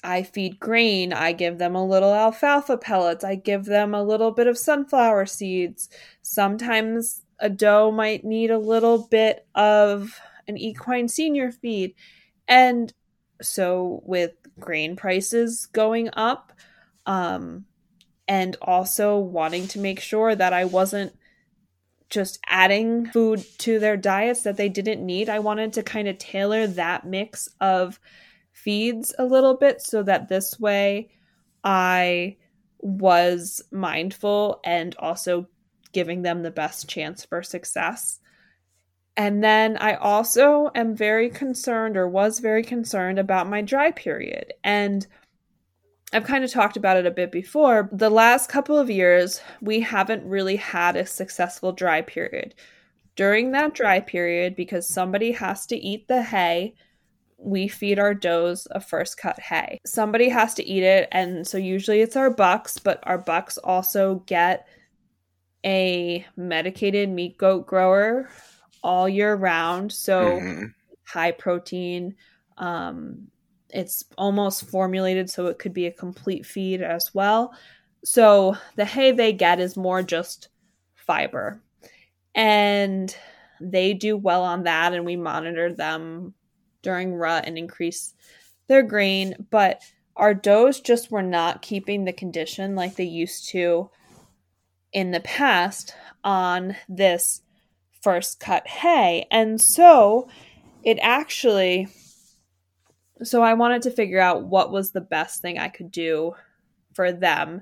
[0.03, 1.13] I feed grain.
[1.13, 3.23] I give them a little alfalfa pellets.
[3.23, 5.89] I give them a little bit of sunflower seeds.
[6.21, 11.93] Sometimes a doe might need a little bit of an equine senior feed.
[12.47, 12.93] And
[13.41, 16.53] so, with grain prices going up,
[17.05, 17.65] um,
[18.27, 21.13] and also wanting to make sure that I wasn't
[22.09, 26.17] just adding food to their diets that they didn't need, I wanted to kind of
[26.17, 27.99] tailor that mix of
[28.51, 31.09] feeds a little bit so that this way
[31.63, 32.37] I
[32.79, 35.47] was mindful and also
[35.93, 38.19] giving them the best chance for success.
[39.17, 44.53] And then I also am very concerned or was very concerned about my dry period.
[44.63, 45.05] And
[46.13, 47.89] I've kind of talked about it a bit before.
[47.91, 52.55] The last couple of years, we haven't really had a successful dry period.
[53.15, 56.73] During that dry period, because somebody has to eat the hay,
[57.37, 59.79] we feed our does a first cut hay.
[59.85, 64.23] Somebody has to eat it, and so usually it's our bucks, but our bucks also
[64.25, 64.67] get
[65.65, 68.29] a medicated meat goat grower
[68.83, 69.91] all year round.
[69.91, 70.65] So mm-hmm.
[71.03, 72.15] high protein.
[72.57, 73.27] Um,
[73.69, 77.53] it's almost formulated so it could be a complete feed as well.
[78.03, 80.49] So the hay they get is more just
[80.95, 81.61] fiber.
[82.35, 83.15] And
[83.59, 86.33] they do well on that, and we monitor them
[86.81, 88.13] during rut and increase
[88.67, 89.81] their grain, but
[90.15, 93.89] our does just were not keeping the condition like they used to
[94.93, 97.41] in the past on this
[98.01, 99.27] first cut hay.
[99.31, 100.27] And so
[100.83, 101.87] it actually
[103.23, 106.33] so I wanted to figure out what was the best thing I could do
[106.93, 107.61] for them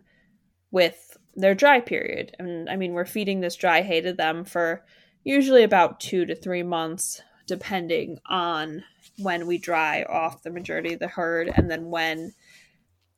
[0.71, 2.35] with their dry period.
[2.39, 4.85] And I mean, we're feeding this dry hay to them for
[5.23, 8.83] usually about two to three months, depending on
[9.17, 12.33] when we dry off the majority of the herd and then when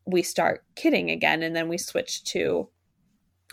[0.05, 2.67] we start kidding again and then we switch to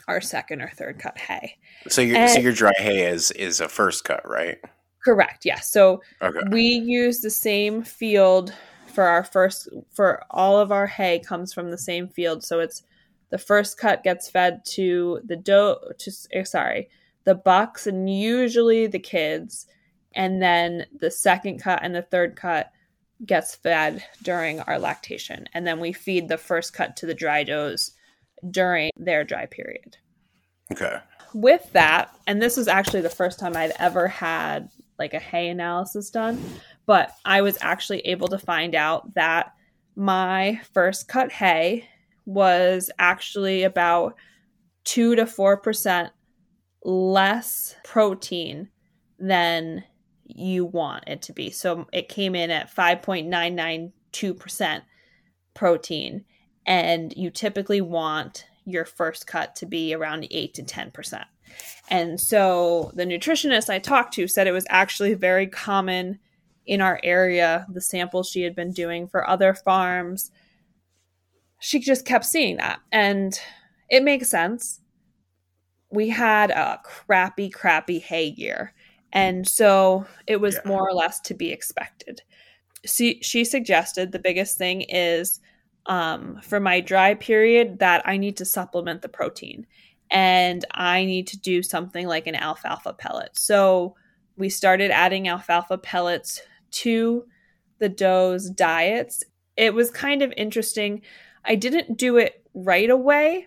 [0.08, 1.56] our second or third cut hay.
[1.88, 4.58] So your And- so your dry hay is is a first cut, right?
[5.04, 5.44] Correct.
[5.44, 5.70] Yes.
[5.70, 6.40] So Okay.
[6.50, 8.52] we use the same field
[8.92, 12.42] for our first for all of our hay comes from the same field.
[12.44, 12.82] So it's
[13.30, 16.88] the first cut gets fed to the doe to eh, sorry,
[17.24, 19.66] the bucks and usually the kids
[20.14, 22.72] and then the second cut and the third cut
[23.26, 27.42] gets fed during our lactation and then we feed the first cut to the dry
[27.44, 27.92] does
[28.50, 29.96] during their dry period
[30.72, 30.98] Okay.
[31.34, 34.68] with that, and this was actually the first time I'd ever had
[34.98, 36.42] like a hay analysis done,
[36.86, 39.52] but I was actually able to find out that
[39.96, 41.88] my first cut hay
[42.26, 44.14] was actually about
[44.84, 46.10] two to four percent
[46.84, 48.68] less protein
[49.18, 49.84] than
[50.24, 51.50] you want it to be.
[51.50, 54.82] So it came in at 5.992%
[55.54, 56.24] protein
[56.68, 61.24] and you typically want your first cut to be around 8 to 10%.
[61.88, 66.18] And so the nutritionist I talked to said it was actually very common
[66.66, 70.30] in our area, the samples she had been doing for other farms.
[71.58, 72.80] She just kept seeing that.
[72.92, 73.40] And
[73.88, 74.80] it makes sense.
[75.90, 78.74] We had a crappy, crappy hay year.
[79.10, 80.68] And so it was Yeah.
[80.68, 82.20] more or less to be expected.
[82.84, 85.40] She, she suggested the biggest thing is
[85.88, 89.66] um, for my dry period that I need to supplement the protein
[90.10, 93.36] and I need to do something like an alfalfa pellet.
[93.36, 93.96] So
[94.36, 97.24] we started adding alfalfa pellets to
[97.78, 99.24] the doe's diets.
[99.56, 101.02] It was kind of interesting.
[101.44, 103.46] I didn't do it right away,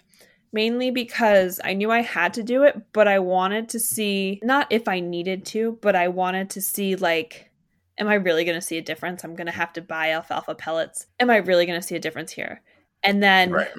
[0.52, 4.68] mainly because I knew I had to do it, but I wanted to see not
[4.72, 7.51] if I needed to, but I wanted to see like
[7.98, 9.24] am I really going to see a difference?
[9.24, 11.08] I'm going to have to buy alfalfa pellets.
[11.20, 12.62] Am I really going to see a difference here?
[13.04, 13.72] And then Right.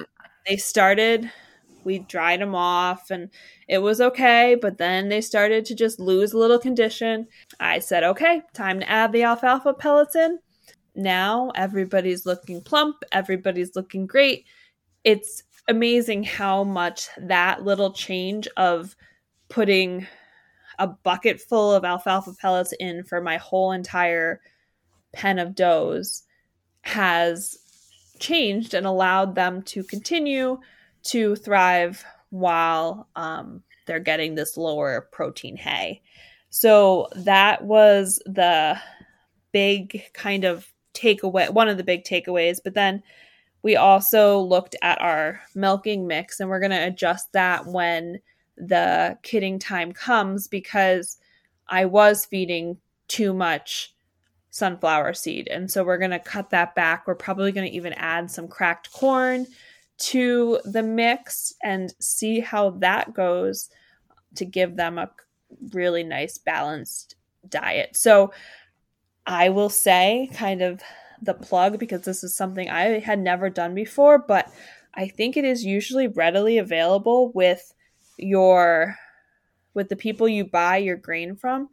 [0.47, 1.31] they started
[1.83, 3.29] we dried them off and
[3.67, 7.27] it was okay but then they started to just lose a little condition
[7.59, 10.39] i said okay time to add the alfalfa pellets in
[10.95, 14.45] now everybody's looking plump everybody's looking great
[15.03, 18.95] it's amazing how much that little change of
[19.49, 20.05] putting
[20.79, 24.41] a bucket full of alfalfa pellets in for my whole entire
[25.13, 26.23] pen of does
[26.81, 27.57] has
[28.19, 30.59] changed and allowed them to continue
[31.03, 36.01] to thrive while um, they're getting this lower protein hay.
[36.49, 38.79] So that was the
[39.51, 42.59] big kind of takeaway, one of the big takeaways.
[42.63, 43.03] But then
[43.61, 48.19] we also looked at our milking mix and we're going to adjust that when
[48.57, 51.17] the kidding time comes because
[51.67, 52.77] I was feeding
[53.07, 53.93] too much
[54.49, 55.47] sunflower seed.
[55.47, 57.07] And so we're going to cut that back.
[57.07, 59.47] We're probably going to even add some cracked corn
[59.97, 63.69] to the mix and see how that goes
[64.35, 65.09] to give them a
[65.71, 67.15] really nice balanced
[67.47, 67.95] diet.
[67.95, 68.31] So
[69.25, 70.81] I will say kind of
[71.21, 74.51] the plug because this is something I had never done before, but
[74.93, 77.73] I think it is usually readily available with
[78.17, 78.95] your
[79.73, 81.69] with the people you buy your grain from.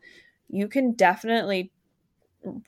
[0.49, 1.70] You can definitely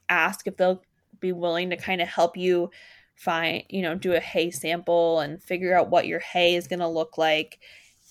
[0.09, 0.83] ask if they'll
[1.21, 2.71] be willing to kind of help you
[3.15, 6.81] find, you know, do a hay sample and figure out what your hay is going
[6.81, 7.61] to look like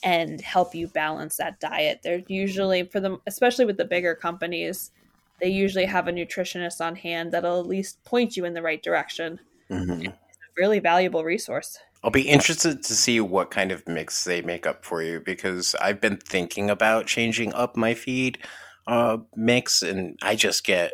[0.03, 1.99] and help you balance that diet.
[2.03, 4.91] They're usually for them, especially with the bigger companies,
[5.39, 8.81] they usually have a nutritionist on hand that'll at least point you in the right
[8.81, 9.39] direction.
[9.69, 10.13] Mhm.
[10.57, 11.79] Really valuable resource.
[12.03, 15.75] I'll be interested to see what kind of mix they make up for you because
[15.75, 18.39] I've been thinking about changing up my feed
[18.87, 20.93] uh, mix, and I just get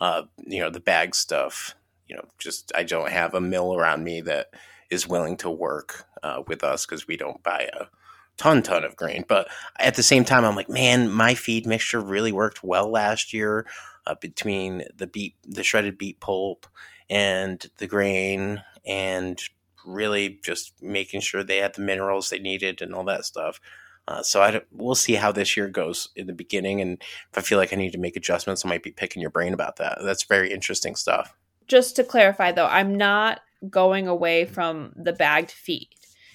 [0.00, 1.74] uh, you know the bag stuff.
[2.08, 4.52] You know, just I don't have a mill around me that
[4.90, 7.86] is willing to work uh, with us because we don't buy a
[8.36, 9.24] ton ton of grain.
[9.28, 9.48] But
[9.78, 13.66] at the same time, I'm like, man, my feed mixture really worked well last year
[14.06, 16.66] uh, between the beet, the shredded beet pulp,
[17.08, 19.40] and the grain, and
[19.84, 23.60] really just making sure they had the minerals they needed and all that stuff.
[24.08, 27.00] Uh, so I we'll see how this year goes in the beginning, and
[27.30, 29.52] if I feel like I need to make adjustments, I might be picking your brain
[29.54, 29.98] about that.
[30.02, 31.34] That's very interesting stuff.
[31.68, 35.88] Just to clarify though, I'm not going away from the bagged feed.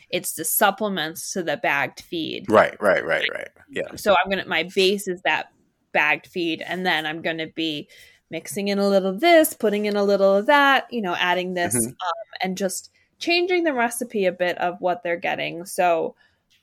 [0.09, 2.45] It's the supplements to the bagged feed.
[2.49, 3.49] Right, right, right, right.
[3.69, 5.47] Yeah, So I'm gonna my base is that
[5.91, 7.89] bagged feed, and then I'm gonna be
[8.29, 11.55] mixing in a little of this, putting in a little of that, you know, adding
[11.55, 11.89] this, Mhm.
[11.89, 15.65] um, and just changing the recipe a bit of what they're getting.
[15.65, 16.15] So,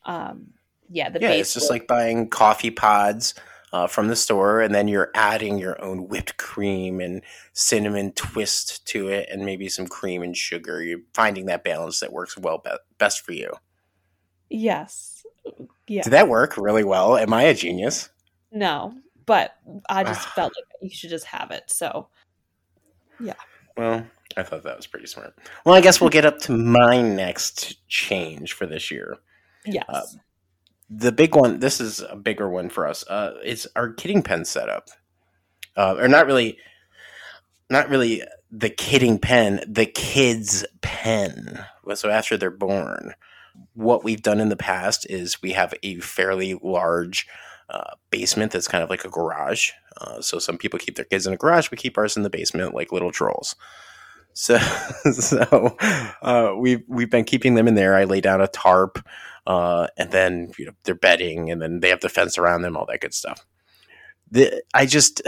[0.05, 0.49] um,
[0.91, 1.29] yeah, the yeah.
[1.29, 3.35] base It's just like buying coffee pods
[3.73, 7.23] uh, from the store, and then you're adding your own whipped cream and
[7.55, 10.83] cinnamon twist to it, and maybe some cream and sugar.
[10.83, 13.53] You're finding that balance that works well be- best for you.
[14.51, 15.25] Yes.
[15.89, 16.03] Yeah.
[16.03, 17.17] Did that work really well?
[17.17, 18.11] Am I a genius?
[18.51, 18.95] No,
[19.25, 19.57] but
[19.89, 21.65] I just felt like you should just have it.
[21.69, 22.09] So,
[23.19, 23.35] yeah.
[23.77, 25.35] Well, I thought that was pretty smart.
[25.65, 29.19] Well, I guess we'll get up to my next change for this year.
[29.65, 29.85] Yes.
[29.89, 30.03] Uh,
[30.89, 34.45] the big one, this is a bigger one for us, uh, is our kidding pen
[34.45, 34.89] setup.
[35.77, 36.59] Uh, or not really,
[37.71, 41.65] not really the kidding pen, the kids' pen.
[41.95, 43.15] So after they're born,
[43.75, 47.27] what we've done in the past is we have a fairly large
[47.71, 49.71] uh, basement that's kind of like a garage.
[49.99, 52.31] Uh, so some people keep their kids in a garage, we keep ours in the
[52.31, 53.57] basement like little trolls.
[54.35, 54.59] So,
[55.13, 55.77] so
[56.23, 57.95] uh, we've we've been keeping them in there.
[57.95, 58.99] I lay down a tarp,
[59.47, 62.77] uh, and then you know they're bedding, and then they have the fence around them,
[62.77, 63.45] all that good stuff.
[64.31, 65.23] The I just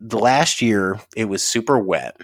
[0.00, 2.16] the last year it was super wet,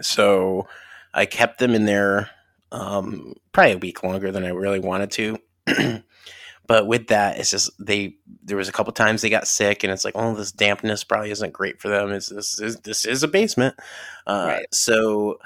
[0.00, 0.66] so
[1.12, 2.30] I kept them in there
[2.72, 5.38] um, probably a week longer than I really wanted to.
[6.66, 8.16] but with that, it's just they.
[8.42, 11.30] There was a couple times they got sick, and it's like, oh, this dampness probably
[11.30, 12.10] isn't great for them.
[12.10, 13.76] Is this is this is a basement?
[14.26, 14.66] Uh, right.
[14.72, 15.38] So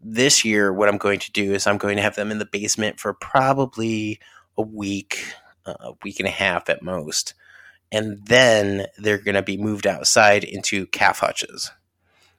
[0.00, 2.46] this year, what I'm going to do is I'm going to have them in the
[2.46, 4.20] basement for probably
[4.56, 7.34] a week, uh, a week and a half at most,
[7.90, 11.70] and then they're going to be moved outside into calf hutches.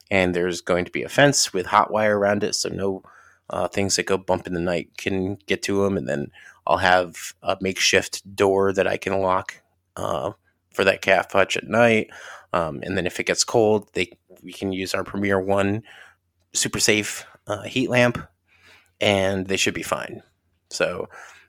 [0.09, 3.03] And there's going to be a fence with hot wire around it, so no
[3.49, 5.97] uh, things that go bump in the night can get to them.
[5.97, 6.31] And then
[6.67, 9.61] I'll have a makeshift door that I can lock
[9.95, 10.31] uh,
[10.73, 12.09] for that calf hutch at night.
[12.53, 15.83] Um, and then if it gets cold, they we can use our Premier One
[16.53, 18.19] super safe uh, heat lamp,
[18.99, 20.21] and they should be fine.
[20.69, 21.07] So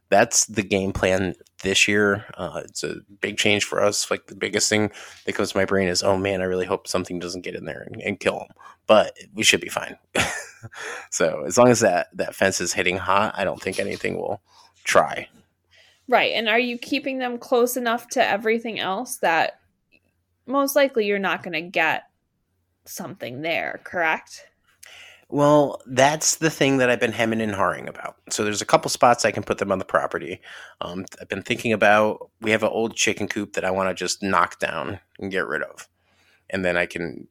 [0.09, 2.25] that's the game plan this year.
[2.35, 4.11] Uh, it's a big change for us.
[4.11, 4.91] Like the biggest thing
[5.27, 7.65] that comes to my brain is, oh man, I really hope something doesn't get in
[7.65, 8.49] there and, and kill them.
[8.87, 9.97] But we should be fine.
[11.11, 14.41] so as long as that that fence is hitting hot, I don't think anything will
[14.89, 15.29] try.
[16.09, 16.33] Right.
[16.35, 19.61] And are you keeping them close enough to everything else that
[20.47, 22.05] most likely you're not going to get
[22.87, 24.47] something there, correct?
[25.31, 28.17] Well, that's the thing that I've been hemming and hawing about.
[28.31, 30.41] So there's a couple spots I can put them on the property.
[30.81, 33.95] Um, I've been thinking about we have an old chicken coop that I want to
[33.95, 35.87] just knock down and get rid of,
[36.49, 37.29] and then I can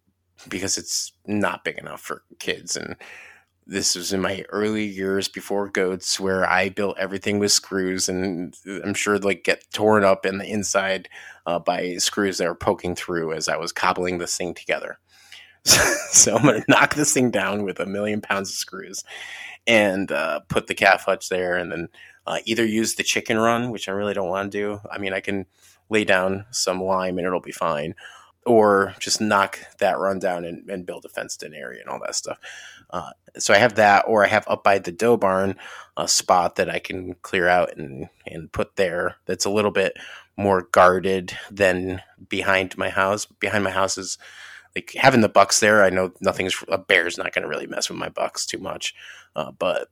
[0.47, 2.95] because it's not big enough for kids and
[3.67, 8.55] this was in my early years before goats where i built everything with screws and
[8.83, 11.09] i'm sure like get torn up in the inside
[11.45, 14.97] uh, by screws that were poking through as i was cobbling this thing together.
[16.09, 19.03] So i'm going to knock this thing down with a million pounds of screws
[19.67, 21.89] and uh, put the calf hutch there and then
[22.25, 24.79] uh, either use the chicken run which i really don't want to do.
[24.89, 25.45] I mean i can
[25.89, 27.93] lay down some lime and it'll be fine
[28.47, 31.99] or just knock that run down and, and build a fenced in area and all
[31.99, 32.39] that stuff.
[32.89, 35.55] Uh, so I have that, or I have up by the doe barn
[35.97, 39.97] a spot that I can clear out and, and put there that's a little bit
[40.37, 43.25] more guarded than behind my house.
[43.25, 44.17] Behind my house is
[44.75, 45.83] like having the bucks there.
[45.83, 48.95] I know nothing's a bear's not going to really mess with my bucks too much,
[49.35, 49.89] uh, but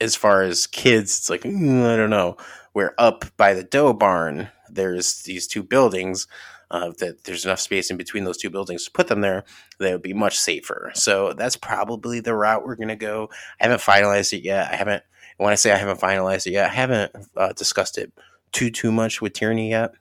[0.00, 2.36] as far as kids, it's like mm, I don't know.
[2.74, 6.26] We're up by the doe barn, there's these two buildings
[6.70, 9.44] uh, that there's enough space in between those two buildings to put them there,
[9.78, 10.90] that would be much safer.
[10.94, 13.30] So that's probably the route we're going to go.
[13.60, 14.72] I haven't finalized it yet.
[14.72, 15.02] I haven't.
[15.38, 18.12] When I say I haven't finalized it yet, I haven't uh, discussed it
[18.52, 19.92] too too much with Tierney yet.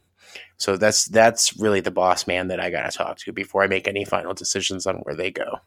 [0.57, 3.67] So that's that's really the boss man that I got to talk to before I
[3.67, 5.59] make any final decisions on where they go.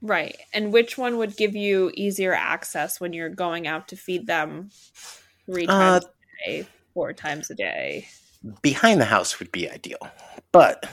[0.00, 0.36] Right.
[0.52, 4.70] And which one would give you easier access when you're going out to feed them
[5.46, 8.08] three uh, times uh, a day, four times a day?
[8.62, 9.98] Behind the house would be ideal.
[10.52, 10.88] But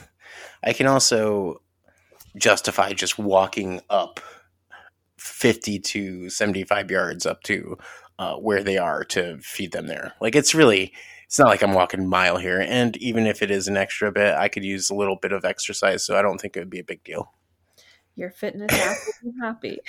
[0.64, 1.62] I can also
[2.38, 4.20] justify just walking up
[5.18, 7.78] 50 to 75 yards up to
[8.20, 10.14] uh, where they are to feed them there.
[10.22, 10.94] Like it's really,
[11.26, 12.62] it's not like I'm walking a mile here.
[12.62, 15.46] And even if it is an extra bit, I could use a little bit of
[15.46, 16.06] exercise.
[16.06, 17.32] So I don't think it would be a big deal.
[18.16, 19.80] Your fitness app will be happy.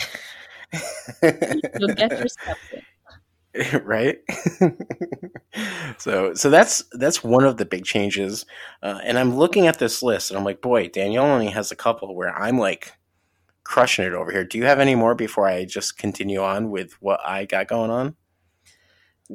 [1.80, 2.82] You'll get your steps in.
[3.84, 4.18] right?
[5.98, 8.44] So so that's that's one of the big changes.
[8.82, 11.76] Uh, and i'm looking at this list and i'm like boy Danielle only has a
[11.76, 12.92] couple where i'm like
[13.64, 14.44] crushing it over here.
[14.44, 17.90] Do you have any more before i just continue on with what i got going
[17.90, 18.16] on?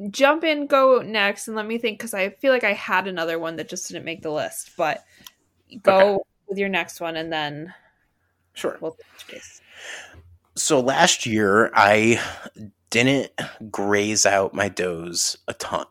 [0.09, 3.39] Jump in go next and let me think because i feel like i had another
[3.39, 5.03] one that just didn't make the list but
[5.83, 6.23] go okay.
[6.47, 7.73] with your next one and then
[8.53, 8.77] sure.
[8.79, 8.95] we'll
[10.55, 12.21] so last year i
[12.91, 13.31] didn't
[13.71, 15.87] graze out my does a ton.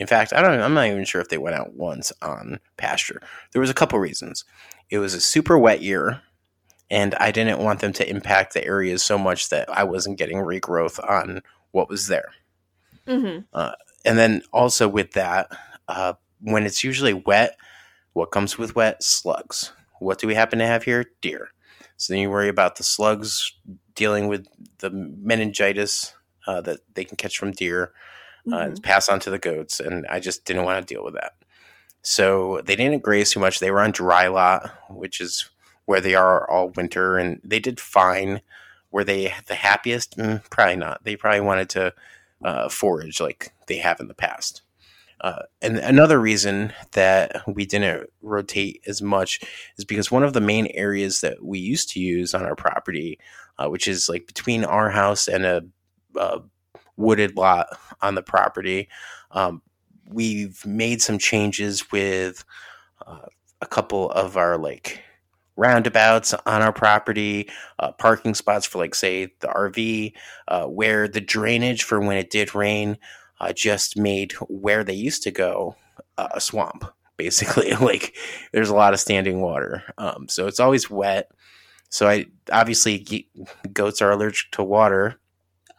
[0.00, 0.60] In fact, I don't.
[0.60, 3.22] I'm not even sure if they went out once on pasture.
[3.52, 4.44] There was a couple reasons.
[4.88, 6.22] It was a super wet year,
[6.90, 10.38] and I didn't want them to impact the areas so much that I wasn't getting
[10.38, 12.32] regrowth on what was there.
[13.06, 13.40] Mm-hmm.
[13.52, 13.72] Uh,
[14.04, 15.50] and then also with that,
[15.86, 17.56] uh, when it's usually wet,
[18.14, 19.02] what comes with wet?
[19.02, 19.72] Slugs.
[19.98, 21.04] What do we happen to have here?
[21.20, 21.50] Deer.
[21.98, 23.52] So then you worry about the slugs
[23.94, 24.46] dealing with
[24.78, 26.14] the meningitis
[26.46, 27.92] uh, that they can catch from deer,
[28.52, 28.82] uh, Mhm.
[28.82, 31.34] pass on to the goats, and I just didn't want to deal with that.
[32.02, 33.58] So they didn't graze too much.
[33.58, 35.50] They were on dry lot, which is
[35.84, 38.40] where they are all winter, and they did fine.
[38.90, 40.16] Were they the happiest?
[40.16, 41.04] Mm, probably not.
[41.04, 41.94] They probably wanted to
[42.42, 44.62] uh, forage like they have in the past.
[45.20, 49.40] Uh, and another reason that we didn't rotate as much
[49.76, 53.18] is because one of the main areas that we used to use on our property,
[53.58, 55.62] uh, which is like between our house and a,
[56.16, 56.40] a
[56.96, 57.66] wooded lot
[58.02, 58.88] on the property,
[59.32, 59.62] um,
[60.06, 62.44] we've made some changes with
[63.06, 63.26] uh,
[63.60, 65.02] a couple of our like
[65.56, 67.48] roundabouts on our property,
[67.78, 70.12] uh, parking spots for like say the RV,
[70.48, 72.96] uh, where the drainage for when it did rain
[73.40, 75.76] uh, just made where they used to go
[76.18, 76.84] uh, a swamp.
[77.20, 78.16] Basically, like
[78.52, 81.30] there's a lot of standing water, um, so it's always wet.
[81.90, 83.28] So I obviously
[83.74, 85.20] goats are allergic to water,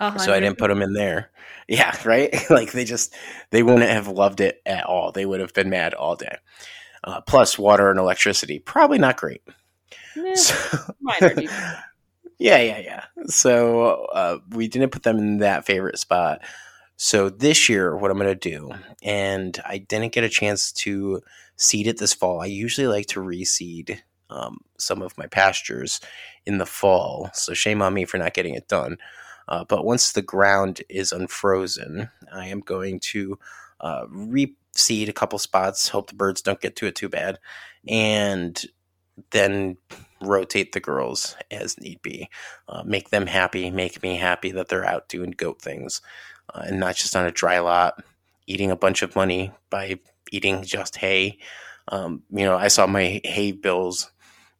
[0.01, 1.31] A so I didn't put them in there.
[1.67, 2.33] Yeah, right.
[2.49, 3.13] like they just
[3.51, 5.11] they wouldn't have loved it at all.
[5.11, 6.37] They would have been mad all day.
[7.03, 9.41] Uh, plus, water and electricity probably not great.
[10.17, 10.77] Eh, So,
[12.39, 13.03] yeah, yeah, yeah.
[13.27, 16.41] So uh, we didn't put them in that favorite spot.
[16.97, 18.71] So this year, what I'm going to do,
[19.01, 21.21] and I didn't get a chance to
[21.55, 22.41] seed it this fall.
[22.41, 23.99] I usually like to reseed
[24.29, 25.99] um, some of my pastures
[26.45, 27.29] in the fall.
[27.33, 28.97] So shame on me for not getting it done.
[29.47, 33.37] Uh, but once the ground is unfrozen, I am going to
[33.79, 35.89] uh, reseed a couple spots.
[35.89, 37.39] Hope the birds don't get to it too bad,
[37.87, 38.61] and
[39.31, 39.77] then
[40.21, 42.29] rotate the girls as need be.
[42.67, 46.01] Uh, make them happy, make me happy that they're out doing goat things
[46.53, 48.03] uh, and not just on a dry lot,
[48.47, 49.99] eating a bunch of money by
[50.31, 51.37] eating just hay.
[51.87, 54.11] Um, you know, I saw my hay bills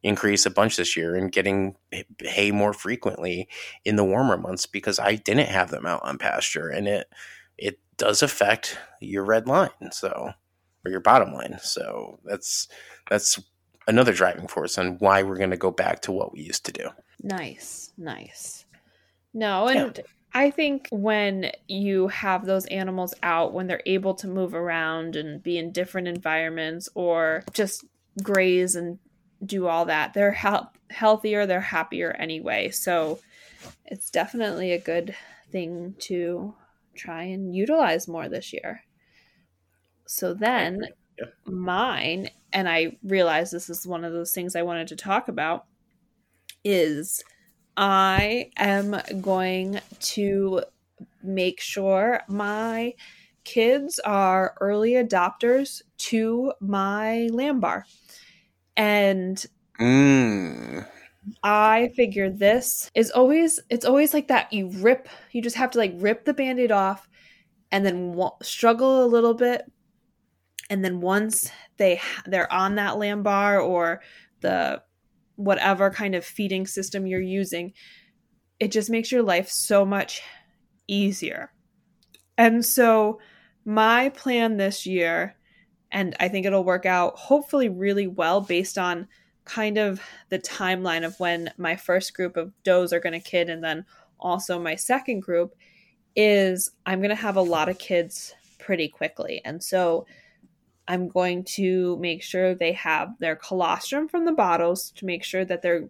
[0.02, 1.76] increase a bunch this year and getting
[2.20, 3.48] hay more frequently
[3.84, 7.08] in the warmer months because I didn't have them out on pasture and it
[7.56, 10.32] it does affect your red line so
[10.84, 12.66] or your bottom line so that's
[13.08, 13.38] that's
[13.86, 16.72] another driving force on why we're going to go back to what we used to
[16.72, 16.88] do.
[17.22, 18.64] Nice, nice.
[19.34, 20.00] No, and
[20.34, 25.42] I think when you have those animals out, when they're able to move around and
[25.42, 27.84] be in different environments or just
[28.22, 28.98] graze and
[29.44, 32.70] do all that, they're hel- healthier, they're happier anyway.
[32.70, 33.20] So
[33.86, 35.14] it's definitely a good
[35.50, 36.54] thing to
[36.94, 38.82] try and utilize more this year.
[40.06, 40.80] So then,
[41.18, 41.26] Yeah.
[41.46, 45.66] mine, and I realize this is one of those things I wanted to talk about,
[46.64, 47.22] is
[47.76, 50.62] I am going to
[51.22, 52.94] make sure my
[53.44, 57.86] kids are early adopters to my lamb bar.
[58.76, 59.44] And
[59.80, 60.86] Mm.
[61.42, 65.78] I figured this is always it's always like that you rip you just have to
[65.78, 67.08] like rip the band-aid off
[67.70, 69.62] and then wa- struggle a little bit
[70.70, 74.00] and then once they they're on that lamb bar or
[74.40, 74.82] the
[75.36, 77.72] whatever kind of feeding system you're using
[78.60, 80.22] it just makes your life so much
[80.88, 81.52] easier
[82.36, 83.20] and so
[83.64, 85.36] my plan this year
[85.92, 89.06] and i think it'll work out hopefully really well based on
[89.44, 93.48] kind of the timeline of when my first group of does are going to kid
[93.48, 93.84] and then
[94.18, 95.54] also my second group
[96.14, 99.40] is I'm going to have a lot of kids pretty quickly.
[99.44, 100.06] And so
[100.86, 105.44] I'm going to make sure they have their colostrum from the bottles to make sure
[105.44, 105.88] that they're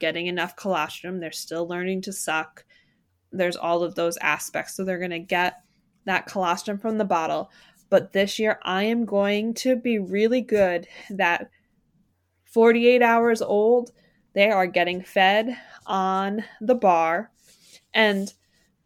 [0.00, 1.20] getting enough colostrum.
[1.20, 2.64] They're still learning to suck.
[3.30, 4.76] There's all of those aspects.
[4.76, 5.62] So they're going to get
[6.04, 7.50] that colostrum from the bottle.
[7.92, 11.50] But this year, I am going to be really good that
[12.46, 13.90] 48 hours old,
[14.32, 17.30] they are getting fed on the bar.
[17.92, 18.32] And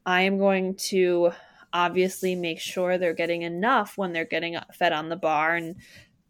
[0.04, 1.30] I am going to
[1.72, 5.76] obviously make sure they're getting enough when they're getting fed on the bar and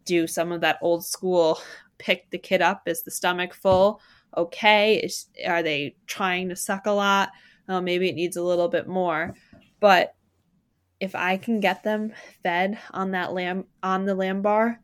[0.04, 1.58] do some of that old school
[1.96, 2.82] pick the kid up.
[2.86, 4.02] Is the stomach full?
[4.36, 4.96] Okay.
[4.96, 7.30] Is, are they trying to suck a lot?
[7.70, 9.34] Oh, maybe it needs a little bit more.
[9.80, 10.15] But
[11.00, 14.80] if I can get them fed on that lamb on the lamb bar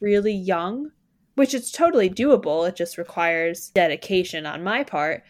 [0.00, 0.90] really young,
[1.34, 2.68] which is totally doable.
[2.68, 5.22] It just requires dedication on my part.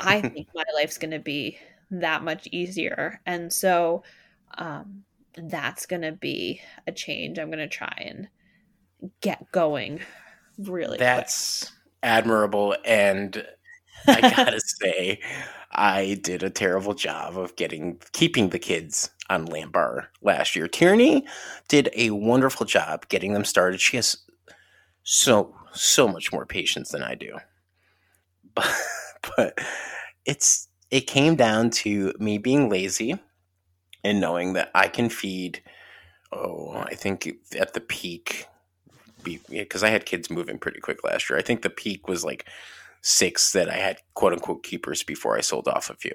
[0.00, 1.58] I think my life's going to be
[1.90, 3.20] that much easier.
[3.26, 4.02] And so
[4.56, 5.04] um,
[5.36, 7.38] that's going to be a change.
[7.38, 8.28] I'm going to try and
[9.20, 10.00] get going
[10.58, 11.72] really That's quick.
[12.02, 13.46] admirable and
[14.08, 15.20] I got to say
[15.78, 20.66] I did a terrible job of getting keeping the kids on Lambar last year.
[20.66, 21.24] Tierney
[21.68, 23.80] did a wonderful job getting them started.
[23.80, 24.16] She has
[25.04, 27.38] so so much more patience than I do.
[28.54, 28.74] But
[29.36, 29.58] but
[30.24, 33.18] it's it came down to me being lazy
[34.02, 35.62] and knowing that I can feed
[36.32, 38.46] oh, I think at the peak
[39.22, 41.38] because I had kids moving pretty quick last year.
[41.38, 42.48] I think the peak was like
[43.02, 46.14] six that I had quote unquote keepers before I sold off a few.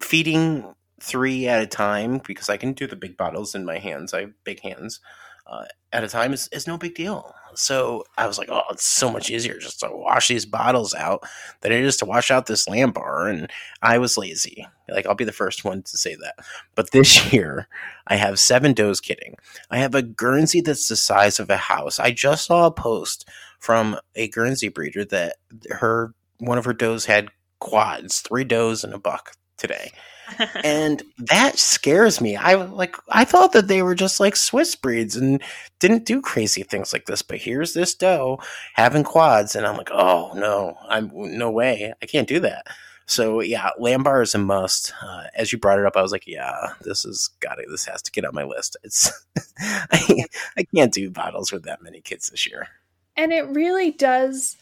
[0.00, 4.14] Feeding three at a time because I can do the big bottles in my hands.
[4.14, 5.00] I have big hands
[5.46, 7.34] uh, at a time is, is no big deal.
[7.54, 11.22] So I was like, oh, it's so much easier just to wash these bottles out
[11.60, 13.30] than it is to wash out this Lambar.
[13.30, 13.50] And
[13.82, 14.66] I was lazy.
[14.88, 16.36] Like, I'll be the first one to say that.
[16.74, 17.68] But this year,
[18.06, 19.36] I have seven does kidding.
[19.70, 22.00] I have a Guernsey that's the size of a house.
[22.00, 23.28] I just saw a post
[23.60, 25.36] from a Guernsey breeder that
[25.70, 27.28] her one of her does had
[27.60, 29.92] quads, three does and a buck today
[30.64, 32.36] and that scares me.
[32.36, 35.42] I like I thought that they were just like Swiss breeds and
[35.80, 37.22] didn't do crazy things like this.
[37.22, 38.38] But here's this doe
[38.74, 42.66] having quads, and I'm like, oh no, I'm no way, I can't do that.
[43.06, 44.92] So yeah, Lambar is a must.
[45.02, 47.66] Uh, as you brought it up, I was like, yeah, this is got it.
[47.70, 48.76] This has to get on my list.
[48.82, 49.12] It's
[49.60, 50.24] I,
[50.56, 52.68] I can't do bottles with that many kids this year.
[53.16, 54.56] And it really does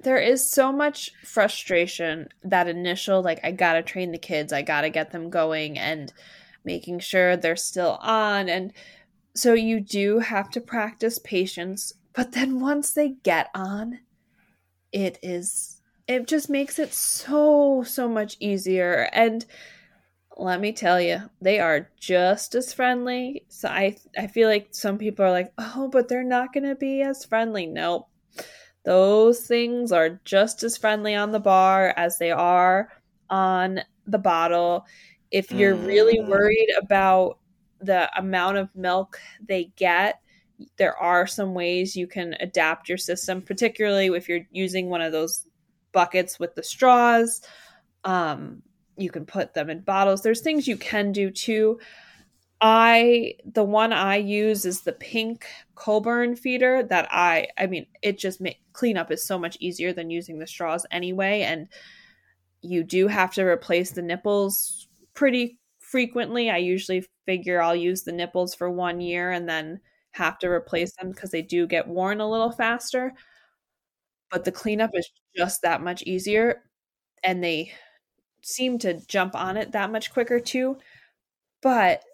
[0.00, 4.90] there is so much frustration that initial like i gotta train the kids i gotta
[4.90, 6.12] get them going and
[6.64, 8.72] making sure they're still on and
[9.34, 13.98] so you do have to practice patience but then once they get on
[14.92, 19.44] it is it just makes it so so much easier and
[20.36, 23.44] let me tell you they are just as friendly.
[23.48, 27.02] So i i feel like some people are like oh but they're not to be
[27.02, 27.66] as friendly.
[27.66, 28.08] Nope
[28.88, 32.88] those things are just as friendly on the bar as they are
[33.28, 34.86] on the bottle.
[35.30, 36.26] If you're really mm.
[36.26, 37.38] worried about
[37.80, 40.22] the amount of milk they get,
[40.78, 45.12] there are some ways you can adapt your system, particularly if you're using one of
[45.12, 45.46] those
[45.92, 47.42] buckets with the straws.
[48.04, 48.62] Um,
[48.96, 50.22] you can put them in bottles.
[50.22, 51.78] There's things you can do too.
[52.60, 55.46] I the one I use is the pink
[55.76, 60.10] Coburn feeder that I I mean it just make cleanup is so much easier than
[60.10, 61.68] using the straws anyway and
[62.62, 66.50] you do have to replace the nipples pretty frequently.
[66.50, 69.80] I usually figure I'll use the nipples for 1 year and then
[70.12, 73.14] have to replace them because they do get worn a little faster.
[74.30, 76.62] But the cleanup is just that much easier
[77.24, 77.72] and they
[78.42, 80.78] seem to jump on it that much quicker too.
[81.62, 82.04] But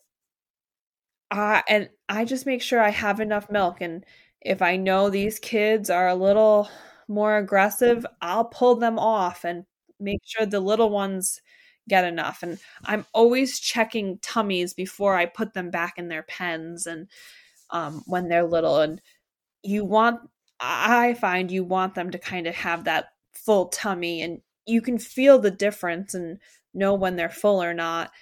[1.35, 3.81] uh, and I just make sure I have enough milk.
[3.81, 4.05] And
[4.41, 6.69] if I know these kids are a little
[7.09, 9.65] more aggressive, I'll pull them off and
[9.99, 11.41] make sure the little ones
[11.89, 12.45] get enough.
[12.45, 17.09] And I'm always checking tummies before I put them back in their pens and
[17.71, 18.81] um, when they're little.
[18.81, 19.01] And
[19.65, 20.21] you want,
[20.61, 24.99] I find you want them to kind of have that full tummy and you can
[24.99, 26.39] feel the difference and
[26.75, 28.13] know when they're full or not.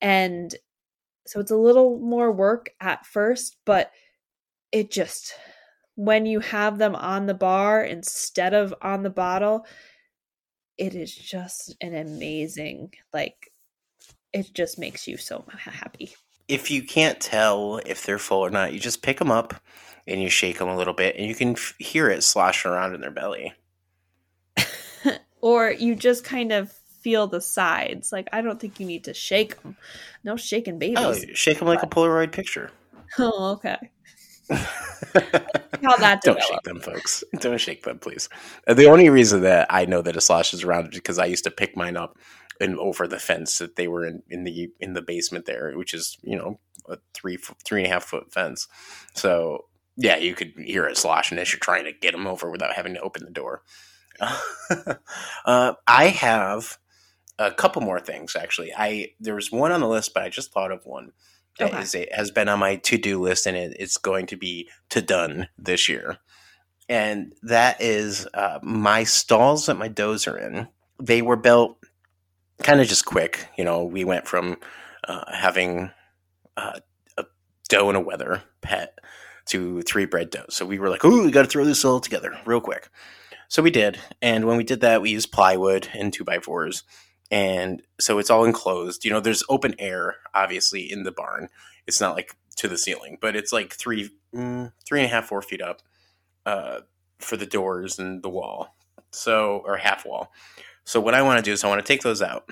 [0.00, 0.54] And
[1.26, 3.90] so it's a little more work at first, but
[4.72, 5.34] it just,
[5.94, 9.66] when you have them on the bar instead of on the bottle,
[10.78, 13.52] it is just an amazing, like,
[14.32, 16.14] it just makes you so happy.
[16.48, 19.54] If you can't tell if they're full or not, you just pick them up
[20.06, 22.94] and you shake them a little bit and you can f- hear it sloshing around
[22.94, 23.52] in their belly.
[25.40, 26.72] or you just kind of
[27.06, 28.10] feel the sides.
[28.10, 29.76] Like I don't think you need to shake them.
[30.24, 30.98] No shaking babies.
[30.98, 32.70] Oh, shake them like a Polaroid picture.
[33.18, 33.78] Oh, okay.
[34.50, 37.22] How that Don't shake them, folks.
[37.40, 38.28] Don't shake them, please.
[38.66, 41.26] Uh, the only reason that I know that a slosh is around is because I
[41.26, 42.18] used to pick mine up
[42.60, 45.94] and over the fence that they were in, in the in the basement there, which
[45.94, 48.66] is you know a three three and a half foot fence.
[49.14, 52.74] So yeah, you could hear it sloshing as you're trying to get them over without
[52.74, 53.62] having to open the door.
[55.46, 56.76] uh, I have
[57.38, 58.72] a couple more things actually.
[58.76, 61.12] I there was one on the list, but I just thought of one
[61.58, 61.82] that okay.
[61.82, 64.68] is a, has been on my to do list, and it, it's going to be
[64.90, 66.18] to done this year.
[66.88, 70.68] And that is uh, my stalls that my does are in.
[71.02, 71.78] They were built
[72.62, 73.48] kind of just quick.
[73.56, 74.56] You know, we went from
[75.06, 75.90] uh, having
[76.56, 76.80] uh,
[77.18, 77.24] a
[77.68, 78.98] doe and a wether pet
[79.46, 80.54] to three bred does.
[80.54, 82.88] So we were like, "Ooh, we got to throw this all together real quick."
[83.48, 86.82] So we did, and when we did that, we used plywood and two by fours
[87.30, 89.04] and so it's all enclosed.
[89.04, 91.48] You know, there's open air obviously in the barn.
[91.86, 95.26] It's not like to the ceiling, but it's like three, mm, three and a half,
[95.26, 95.82] four feet up
[96.44, 96.80] uh,
[97.18, 98.74] for the doors and the wall.
[99.12, 100.32] So, or half wall.
[100.84, 102.50] So, what I want to do is I want to take those out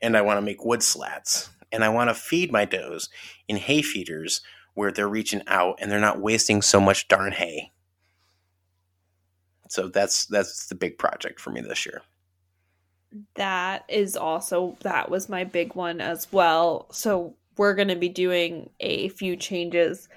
[0.00, 3.08] and I want to make wood slats and I want to feed my does
[3.46, 4.42] in hay feeders
[4.74, 7.72] where they're reaching out and they're not wasting so much darn hay.
[9.68, 12.02] So that's that's the big project for me this year.
[13.36, 16.88] That is also that was my big one as well.
[16.92, 20.08] So we're going to be doing a few changes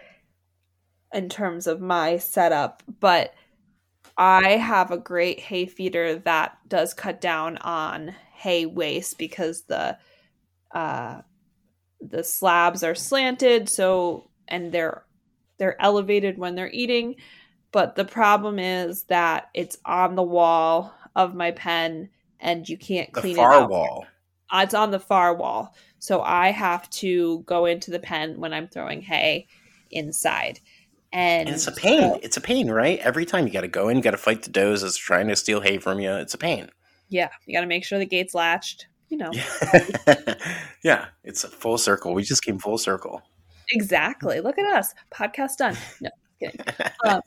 [1.14, 3.34] in terms of my setup, but
[4.18, 9.98] I have a great hay feeder that does cut down on hay waste because the
[10.72, 11.22] uh,
[12.00, 15.04] the slabs are slanted, so and they're
[15.58, 17.16] they're elevated when they're eating,
[17.72, 22.10] but the problem is that it's on the wall of my pen
[22.42, 23.70] and you can't clean the far it out.
[23.70, 24.06] wall.
[24.54, 25.74] It's on the far wall.
[26.00, 29.48] So I have to go into the pen when I'm throwing hay
[29.92, 30.60] inside.
[31.14, 32.20] And, And it's a pain.
[32.24, 33.00] It's a pain, right?
[33.00, 35.28] Every time you got to go in, you got to fight the does that's trying
[35.30, 36.12] to steal hay from you.
[36.16, 36.70] It's a pain.
[37.10, 38.88] yeah, you got to make sure the gate's latched.
[39.10, 40.34] You know, Yeah.
[40.84, 42.14] yeah, it's a full circle.
[42.14, 43.22] We just came full circle.
[43.72, 44.40] exactly.
[44.42, 44.94] Look at us.
[45.14, 45.76] Podcast done.
[46.02, 46.62] No, kidding.
[47.06, 47.22] Um,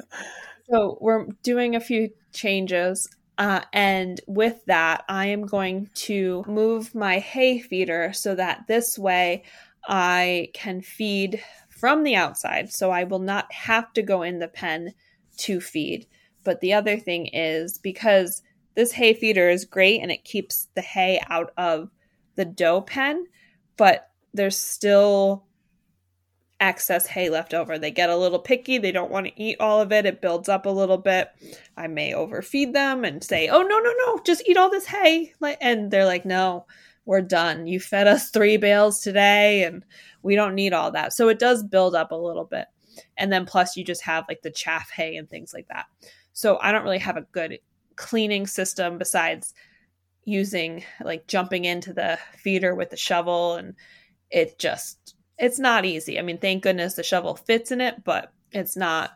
[0.71, 3.07] so we're doing a few changes.
[3.37, 8.99] Uh, and with that, I am going to move my hay feeder so that this
[8.99, 9.43] way
[9.87, 12.73] I can feed from the outside.
[12.73, 14.95] So I will not have to go in the pen
[15.39, 16.07] to feed.
[16.45, 18.43] But the other thing is because
[18.75, 21.91] this hay feeder is great and it keeps the hay out of
[22.37, 23.27] the doe pen,
[23.77, 25.45] but there's still
[26.65, 27.79] excess hay left over.
[27.79, 28.79] They get a little picky.
[28.79, 30.07] They don't want to eat all of it.
[30.07, 31.29] It builds up a little bit.
[31.77, 34.21] I may overfeed them and say, "Oh no, no, no!
[34.25, 36.67] Just eat all this hay." And they're like, "No,
[37.05, 37.67] we're done.
[37.67, 39.85] You fed us three bales today, and
[40.23, 42.67] we don't need all that." So it does build up a little bit,
[43.17, 45.87] and then plus you just have like the chaff hay and things like that.
[46.33, 47.59] So I don't really have a good
[47.97, 49.55] cleaning system besides
[50.25, 53.75] using like jumping into the feeder with the shovel and
[54.31, 56.19] it just it's not easy.
[56.19, 59.13] I mean, thank goodness the shovel fits in it, but it's not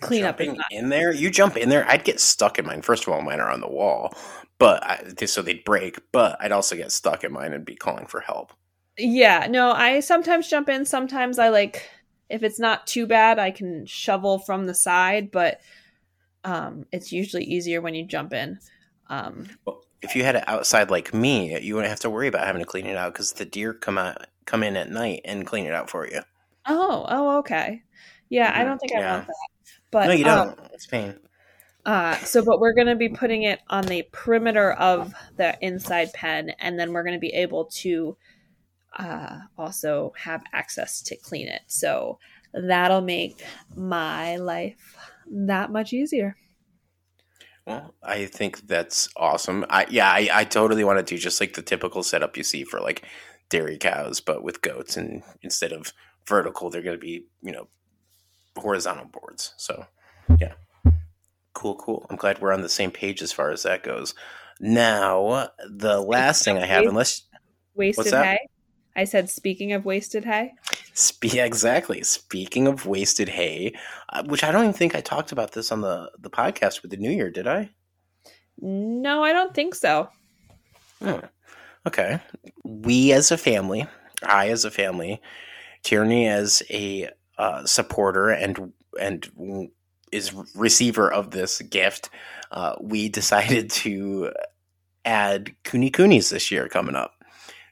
[0.00, 0.38] clean up.
[0.38, 1.88] Jumping not- in there, you jump in there.
[1.88, 2.82] I'd get stuck in mine.
[2.82, 4.14] First of all, mine are on the wall,
[4.58, 5.98] but I, so they'd break.
[6.12, 8.52] But I'd also get stuck in mine and be calling for help.
[8.98, 10.84] Yeah, no, I sometimes jump in.
[10.84, 11.88] Sometimes I like
[12.28, 15.60] if it's not too bad, I can shovel from the side, but
[16.44, 18.58] um, it's usually easier when you jump in.
[19.08, 22.46] Um, Well, if you had it outside like me, you wouldn't have to worry about
[22.46, 25.46] having to clean it out because the deer come out, come in at night and
[25.46, 26.22] clean it out for you.
[26.66, 27.82] oh, oh, okay.
[28.28, 29.06] Yeah, I Mhm, don't think I yeah.
[29.06, 29.48] want that.
[29.90, 30.58] But no, you um, don't.
[30.72, 31.18] it's pain.
[31.84, 36.12] Uh, so, but we're going to be putting it on the perimeter of the inside
[36.12, 38.16] pen, and then we're going to be able to
[38.98, 41.62] uh, also have access to clean it.
[41.68, 42.18] So
[42.54, 43.44] that'll make
[43.76, 44.96] my life
[45.30, 46.36] that much easier.
[47.66, 49.64] Well, I think that's awesome.
[49.70, 52.64] I yeah, I, I totally want to do just like the typical setup you see
[52.64, 53.04] for like
[53.50, 55.92] dairy cows, but with goats, and instead of
[56.26, 57.68] vertical, they're going to be you know
[58.56, 59.54] horizontal boards.
[59.56, 59.86] So
[60.38, 60.54] yeah,
[61.54, 62.06] cool, cool.
[62.10, 64.14] I'm glad we're on the same page as far as that goes.
[64.58, 67.22] Now, the last thing I have, unless
[67.74, 68.38] Wasted hay.
[68.94, 70.54] I said, speaking of wasted hay.
[70.92, 72.02] Spe- exactly.
[72.02, 73.74] Speaking of wasted hay,
[74.10, 76.90] uh, which I don't even think I talked about this on the the podcast with
[76.90, 77.70] the New Year, did I?
[78.60, 80.08] No, I don't think so.
[81.02, 81.24] Hmm.
[81.86, 82.20] Okay.
[82.64, 83.86] We as a family,
[84.22, 85.20] I as a family,
[85.82, 89.70] Tierney as a uh, supporter and and
[90.12, 92.10] is receiver of this gift,
[92.50, 94.32] uh, we decided to
[95.04, 97.14] add Kune Kunes this year coming up.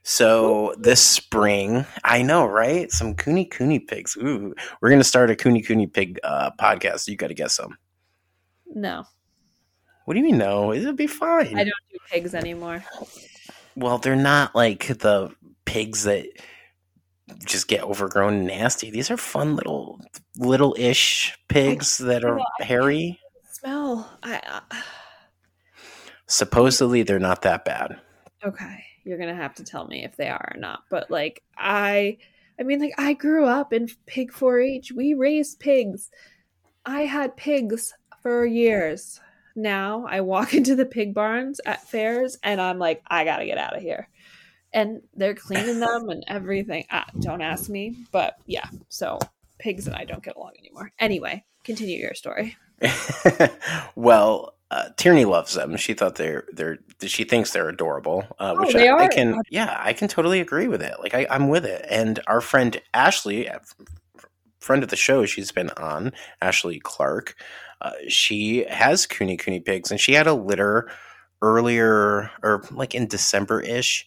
[0.03, 2.91] So this spring, I know, right?
[2.91, 4.17] Some Kune Kune pigs.
[4.17, 7.07] Ooh, we're gonna start a Kune Kune pig uh, podcast.
[7.07, 7.77] You got to get some.
[8.73, 9.05] No,
[10.05, 10.39] What do you mean?
[10.39, 11.59] No, it'll be fine.
[11.59, 12.85] I don't do pigs anymore.
[13.77, 15.31] Well, they're not like the
[15.65, 16.27] pigs that
[17.45, 18.91] just get overgrown and nasty.
[18.91, 20.01] These are fun little
[20.37, 23.21] little ish pigs that are I- hairy.
[23.53, 24.11] Smell.
[24.23, 24.41] I.
[24.71, 24.77] Uh,
[26.27, 27.99] Supposedly they're not that bad.
[28.45, 30.85] okay you're gonna have to tell me if they are or not.
[30.91, 32.19] But like i
[32.59, 36.11] i mean like i grew up in pig 4-h we raised pigs.
[36.85, 39.21] I had pigs for years.
[39.57, 43.59] Now i walk into the pig barns at fairs and i'm like i gotta get
[43.59, 44.09] out of here.
[44.73, 46.85] And they're cleaning them and everything.
[46.91, 49.19] Ah, don't ask me but yeah so
[49.59, 50.93] pigs and i don't get along anymore.
[50.99, 52.57] Anyway continue your story.
[53.97, 55.77] Well, uh, Tierney loves them.
[55.77, 59.41] She thought they're they're she thinks they're adorable, uh, Oh, which they I, I can
[59.51, 60.95] yeah I can totally agree with it.
[61.01, 61.85] Like I, I'm with it.
[61.89, 63.59] And our friend Ashley uh,
[64.61, 65.27] friend of the show.
[65.27, 67.35] She's been on Ashley Clark.
[67.81, 70.91] Uh, she has Kune Kune pigs, and she had a litter
[71.43, 74.07] earlier or like in December ish,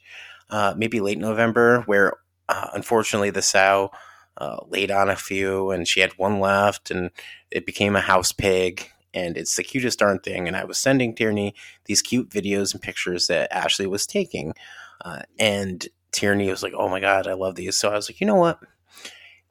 [0.50, 2.14] uh, maybe late November, where
[2.48, 3.92] uh, unfortunately the sow
[4.38, 7.10] uh, laid on a few, and she had one left, and
[7.52, 8.90] it became a house pig.
[9.14, 10.48] And it's the cutest darn thing.
[10.48, 11.54] And I was sending Tierney
[11.86, 14.54] these cute videos and pictures that Ashley was taking.
[15.02, 18.22] Uh, and Tierney was like, "Oh my god, I love these." So I was like,
[18.22, 18.60] "You know what?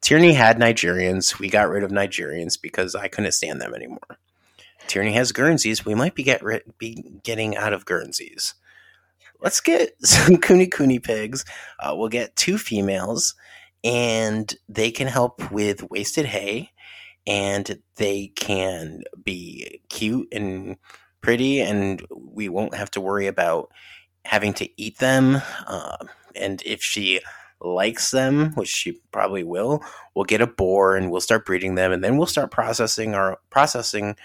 [0.03, 1.39] Tierney had Nigerians.
[1.39, 4.19] We got rid of Nigerians because I couldn't stand them anymore.
[4.87, 5.85] Tierney has Guernseys.
[5.85, 8.53] We might be get rid, be getting out of Guernseys.
[9.39, 11.45] Let's get some Kune Kune pigs.
[11.79, 13.35] Uh, we'll get two females,
[13.81, 16.71] and they can help with wasted hay,
[17.25, 20.77] and they can be cute and
[21.21, 23.71] pretty, and we won't have to worry about
[24.25, 25.41] having to eat them.
[25.67, 25.97] Uh,
[26.35, 27.21] and if she
[27.61, 31.91] likes them, which she probably will, we'll get a boar and we'll start breeding them,
[31.91, 34.15] and then we'll start processing our processing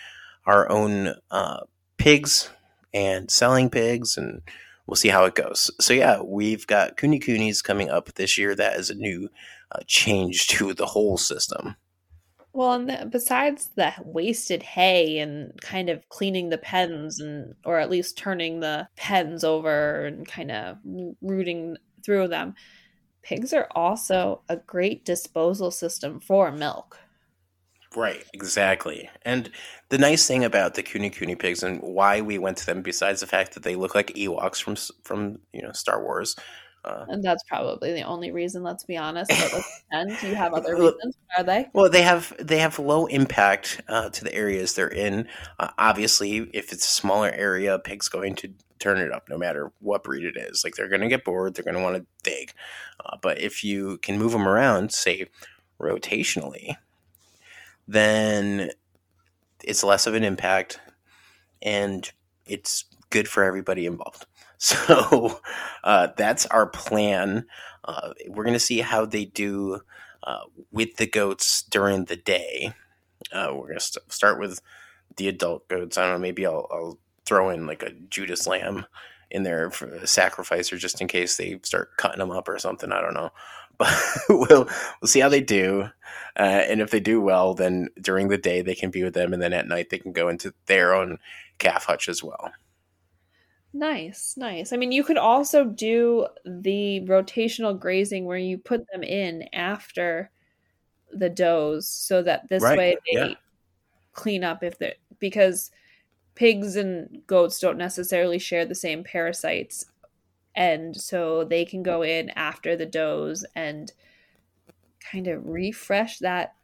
[0.47, 1.61] our own uh,
[1.99, 2.51] pigs
[2.93, 4.43] and selling pigs, and
[4.87, 5.71] we'll see how it goes.
[5.81, 8.55] So yeah, we've got Kune Kunes coming up this year.
[8.55, 9.29] That is a new
[9.71, 11.77] uh, change to the whole system.
[12.59, 17.79] Well, and the, besides the wasted hay and kind of cleaning the pens and or
[17.79, 20.79] at least turning the pens over and kind of
[21.23, 22.57] rooting through them,
[23.23, 26.99] pigs are also a great disposal system for milk.
[27.95, 29.09] Right, exactly.
[29.23, 29.53] And
[29.91, 33.21] the nice thing about the Kune Kune pigs and why we went to them, besides
[33.21, 36.35] the fact that they look like Ewoks from from you know Star Wars,
[36.85, 38.63] uh, and that's probably the only reason.
[38.63, 39.31] Let's be honest.
[39.31, 40.23] But let's pretend.
[40.23, 41.17] You have other reasons?
[41.37, 41.69] Are they?
[41.73, 45.29] Well, they have they have low impact uh, to the areas they're in.
[45.59, 49.73] Uh, obviously, if it's a smaller area, pig's going to turn it up no matter
[49.81, 50.63] what breed it is.
[50.65, 51.55] Like they're going to get bored.
[51.55, 52.53] They're going to want to dig.
[53.05, 55.27] Uh, but if you can move them around, say
[55.81, 56.77] rotationally,
[57.87, 58.71] then
[59.65, 60.81] it's less of an impact,
[61.61, 62.11] and
[62.47, 64.27] it's good for everybody involved.
[64.61, 65.41] So
[65.85, 67.47] uh, that's our plan.
[67.85, 69.81] Uh, we're going to see how they do
[70.25, 70.41] uh,
[70.73, 72.73] with the goats during the day.
[73.33, 74.61] Uh, we're going to st- start with
[75.17, 75.97] the adult goats.
[75.97, 76.19] I don't know.
[76.19, 78.85] Maybe I'll, I'll throw in like a Judas lamb
[79.31, 82.59] in there for a sacrifice, or just in case they start cutting them up or
[82.59, 82.93] something.
[82.93, 83.31] I don't know.
[83.79, 83.95] But
[84.29, 84.65] we'll
[85.01, 85.83] we'll see how they do,
[86.37, 89.33] uh, and if they do well, then during the day they can be with them,
[89.33, 91.19] and then at night they can go into their own
[91.59, 92.51] calf hutch as well.
[93.73, 94.73] Nice, nice.
[94.73, 100.31] I mean, you could also do the rotational grazing where you put them in after
[101.13, 102.79] the does so that this right.
[102.79, 103.35] way they yeah.
[104.13, 105.71] clean up if they're because
[106.35, 109.87] pigs and goats don't necessarily share the same parasites
[110.55, 113.93] and so they can go in after the does and
[115.11, 116.55] kind of refresh that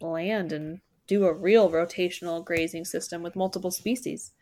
[0.00, 4.32] land and do a real rotational grazing system with multiple species.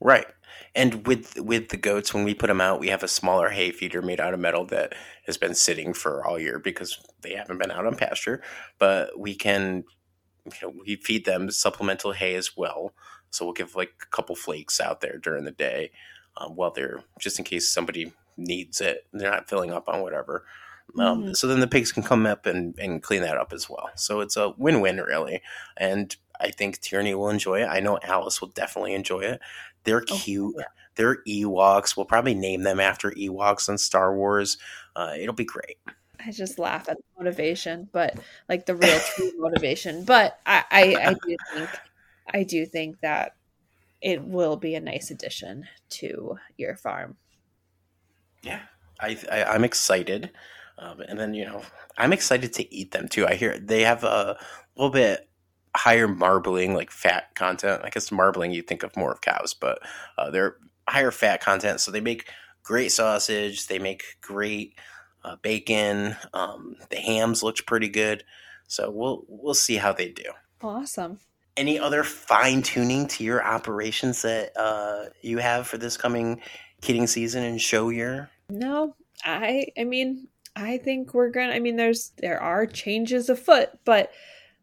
[0.00, 0.26] Right.
[0.74, 3.72] And with with the goats, when we put them out, we have a smaller hay
[3.72, 4.94] feeder made out of metal that
[5.26, 8.42] has been sitting for all year because they haven't been out on pasture.
[8.78, 9.84] But we can,
[10.44, 12.94] you know, we feed them supplemental hay as well.
[13.30, 15.90] So we'll give like a couple flakes out there during the day,
[16.36, 19.06] um, while they're just in case somebody needs it.
[19.12, 20.44] They're not filling up on whatever.
[20.98, 21.32] Um, mm-hmm.
[21.34, 23.90] So then the pigs can come up and, and clean that up as well.
[23.96, 25.42] So it's a win win, really.
[25.76, 27.66] And I think Tierney will enjoy it.
[27.66, 29.40] I know Alice will definitely enjoy it.
[29.84, 30.54] They're oh, cute.
[30.56, 30.66] Oh, yeah.
[30.96, 31.96] They're Ewoks.
[31.96, 34.58] We'll probably name them after Ewoks on Star Wars.
[34.94, 35.78] Uh, it'll be great.
[36.26, 38.18] I just laugh at the motivation, but
[38.48, 40.04] like the real true motivation.
[40.04, 41.70] But I, I, I do think
[42.32, 43.36] I do think that
[44.02, 47.16] it will be a nice addition to your farm.
[48.42, 48.60] Yeah,
[49.00, 50.30] I, I am excited,
[50.78, 51.62] um, and then you know
[51.96, 53.26] I'm excited to eat them too.
[53.26, 54.38] I hear they have a
[54.76, 55.29] little bit
[55.74, 57.82] higher marbling, like fat content.
[57.84, 59.80] I guess marbling you think of more of cows, but
[60.18, 60.56] uh, they're
[60.88, 62.28] higher fat content, so they make
[62.62, 63.66] great sausage.
[63.66, 64.74] They make great
[65.24, 66.16] uh, bacon.
[66.34, 68.24] Um, the hams looked pretty good,
[68.66, 70.32] so we'll we'll see how they do.
[70.62, 71.18] Awesome.
[71.56, 76.40] Any other fine tuning to your operations that uh, you have for this coming
[76.80, 78.30] kidding season and show year?
[78.48, 78.94] No,
[79.24, 81.52] I I mean I think we're gonna.
[81.52, 84.10] I mean, there's there are changes afoot, but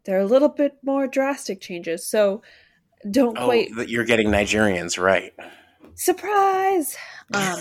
[0.08, 2.08] they're a little bit more drastic changes.
[2.08, 2.42] So
[3.12, 3.70] don't oh, quite.
[3.90, 5.34] You're getting Nigerians, right?
[5.96, 6.96] Surprise!
[7.34, 7.60] Um,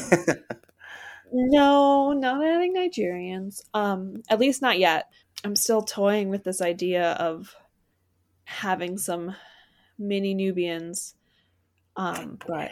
[1.32, 3.60] no, not adding Nigerians.
[3.74, 5.10] Um, at least not yet.
[5.44, 7.54] I'm still toying with this idea of
[8.44, 9.34] having some
[9.98, 11.14] mini Nubians.
[11.96, 12.70] Um, but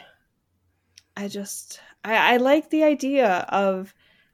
[1.16, 3.92] I just I, I like the idea of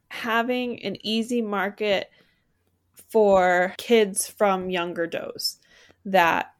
[0.08, 2.10] having an easy market
[3.10, 5.58] for kids from younger does
[6.04, 6.54] that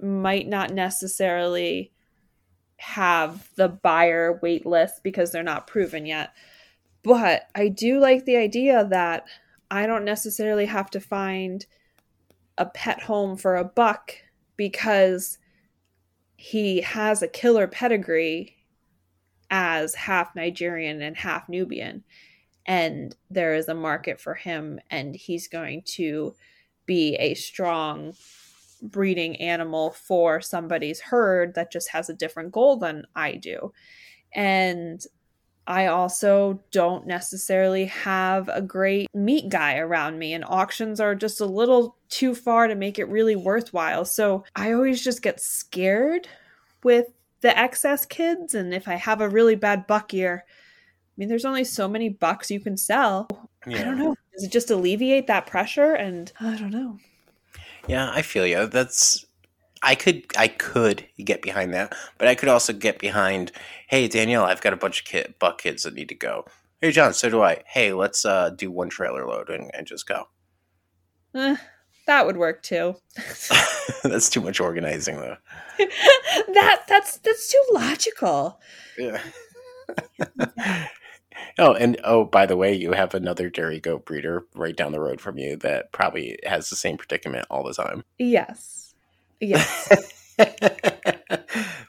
[0.00, 1.92] might not necessarily
[2.78, 6.32] have the buyer wait list because they're not proven yet.
[7.02, 9.26] But I do like the idea that
[9.70, 11.64] I don't necessarily have to find
[12.56, 14.14] a pet home for a buck
[14.56, 15.38] because
[16.36, 18.56] he has a killer pedigree
[19.50, 22.04] as half Nigerian and half Nubian.
[22.70, 26.36] And there is a market for him, and he's going to
[26.86, 28.14] be a strong
[28.80, 33.72] breeding animal for somebody's herd that just has a different goal than I do.
[34.32, 35.04] And
[35.66, 41.40] I also don't necessarily have a great meat guy around me, and auctions are just
[41.40, 44.04] a little too far to make it really worthwhile.
[44.04, 46.28] So I always just get scared
[46.84, 47.06] with
[47.40, 48.54] the excess kids.
[48.54, 50.44] And if I have a really bad buck year,
[51.20, 53.28] mean, there's only so many bucks you can sell.
[53.66, 53.80] Yeah.
[53.80, 54.16] I don't know.
[54.32, 55.92] Does it just alleviate that pressure?
[55.92, 56.98] And I don't know.
[57.86, 58.66] Yeah, I feel you.
[58.66, 59.26] That's
[59.82, 63.52] I could I could get behind that, but I could also get behind.
[63.86, 66.46] Hey Danielle, I've got a bunch of kid, buck kids that need to go.
[66.80, 67.62] Hey John, so do I.
[67.66, 70.28] Hey, let's uh, do one trailer load and, and just go.
[71.34, 71.56] Eh,
[72.06, 72.96] that would work too.
[74.02, 75.36] that's too much organizing though.
[75.78, 78.58] that that's that's too logical.
[78.96, 79.20] Yeah.
[81.58, 85.00] oh, and oh, by the way, you have another dairy goat breeder right down the
[85.00, 88.04] road from you that probably has the same predicament all the time.
[88.18, 88.94] Yes.
[89.40, 90.34] Yes.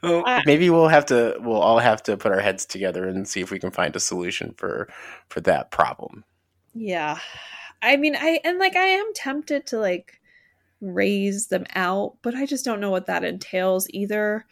[0.02, 3.28] well, uh, maybe we'll have to we'll all have to put our heads together and
[3.28, 4.88] see if we can find a solution for
[5.30, 6.24] for that problem.
[6.74, 7.20] Yeah.
[7.82, 10.22] I mean, I and like I am tempted to like
[10.80, 14.46] raise them out, but I just don't know what that entails either.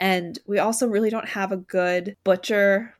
[0.00, 2.94] And we also really don't have a good butcher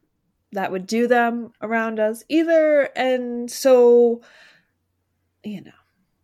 [0.53, 2.89] that would do them around us either.
[2.97, 4.23] And so,
[5.45, 5.71] you know,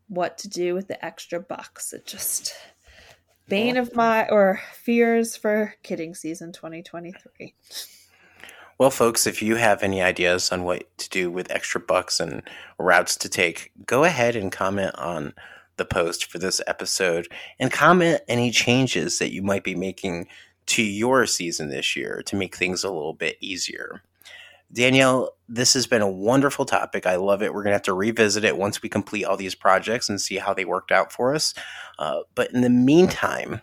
[0.08, 1.92] what to do with the extra bucks.
[1.92, 2.54] It just
[3.48, 7.54] bane of my or fears for kidding season 2023.
[8.76, 12.42] Well, folks, if you have any ideas on what to do with extra bucks and
[12.78, 15.32] routes to take, go ahead and comment on
[15.76, 20.26] the post for this episode and comment any changes that you might be making
[20.66, 24.02] to your season this year to make things a little bit easier.
[24.74, 27.06] Danielle, this has been a wonderful topic.
[27.06, 27.54] I love it.
[27.54, 30.36] We're going to have to revisit it once we complete all these projects and see
[30.36, 31.54] how they worked out for us.
[31.98, 33.60] Uh, but in the meantime,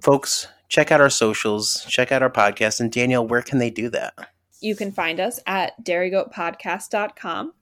[0.00, 2.80] folks, check out our socials, check out our podcast.
[2.80, 4.14] And Danielle, where can they do that?
[4.60, 7.54] You can find us at dairygoatpodcast.com.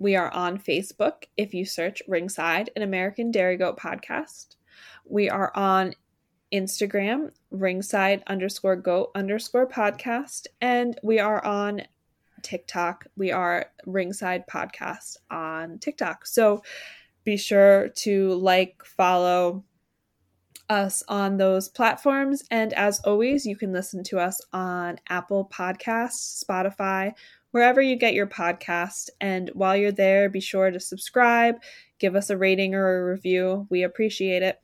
[0.00, 4.56] We are on Facebook if you search Ringside, an American Dairy Goat podcast.
[5.06, 5.94] We are on
[6.54, 10.46] Instagram, ringside underscore goat underscore podcast.
[10.60, 11.82] And we are on
[12.42, 13.06] TikTok.
[13.16, 16.26] We are ringside podcast on TikTok.
[16.26, 16.62] So
[17.24, 19.64] be sure to like, follow
[20.68, 22.44] us on those platforms.
[22.50, 27.12] And as always, you can listen to us on Apple Podcasts, Spotify,
[27.50, 29.10] wherever you get your podcast.
[29.20, 31.56] And while you're there, be sure to subscribe,
[31.98, 33.66] give us a rating or a review.
[33.70, 34.60] We appreciate it.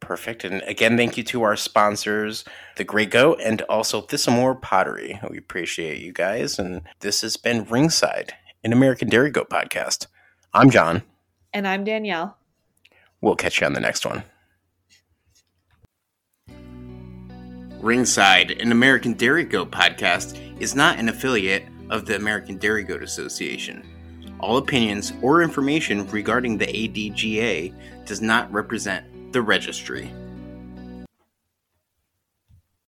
[0.00, 0.44] Perfect.
[0.44, 2.44] And again, thank you to our sponsors,
[2.76, 5.18] The Grey Goat and also Thissamore Pottery.
[5.30, 6.58] We appreciate you guys.
[6.58, 10.06] And this has been Ringside, an American Dairy Goat podcast.
[10.52, 11.02] I'm John.
[11.54, 12.36] And I'm Danielle.
[13.20, 14.24] We'll catch you on the next one.
[17.80, 23.02] Ringside, an American Dairy Goat podcast, is not an affiliate of the American Dairy Goat
[23.02, 23.86] Association.
[24.40, 27.72] All opinions or information regarding the ADGA
[28.04, 30.12] does not represent the registry.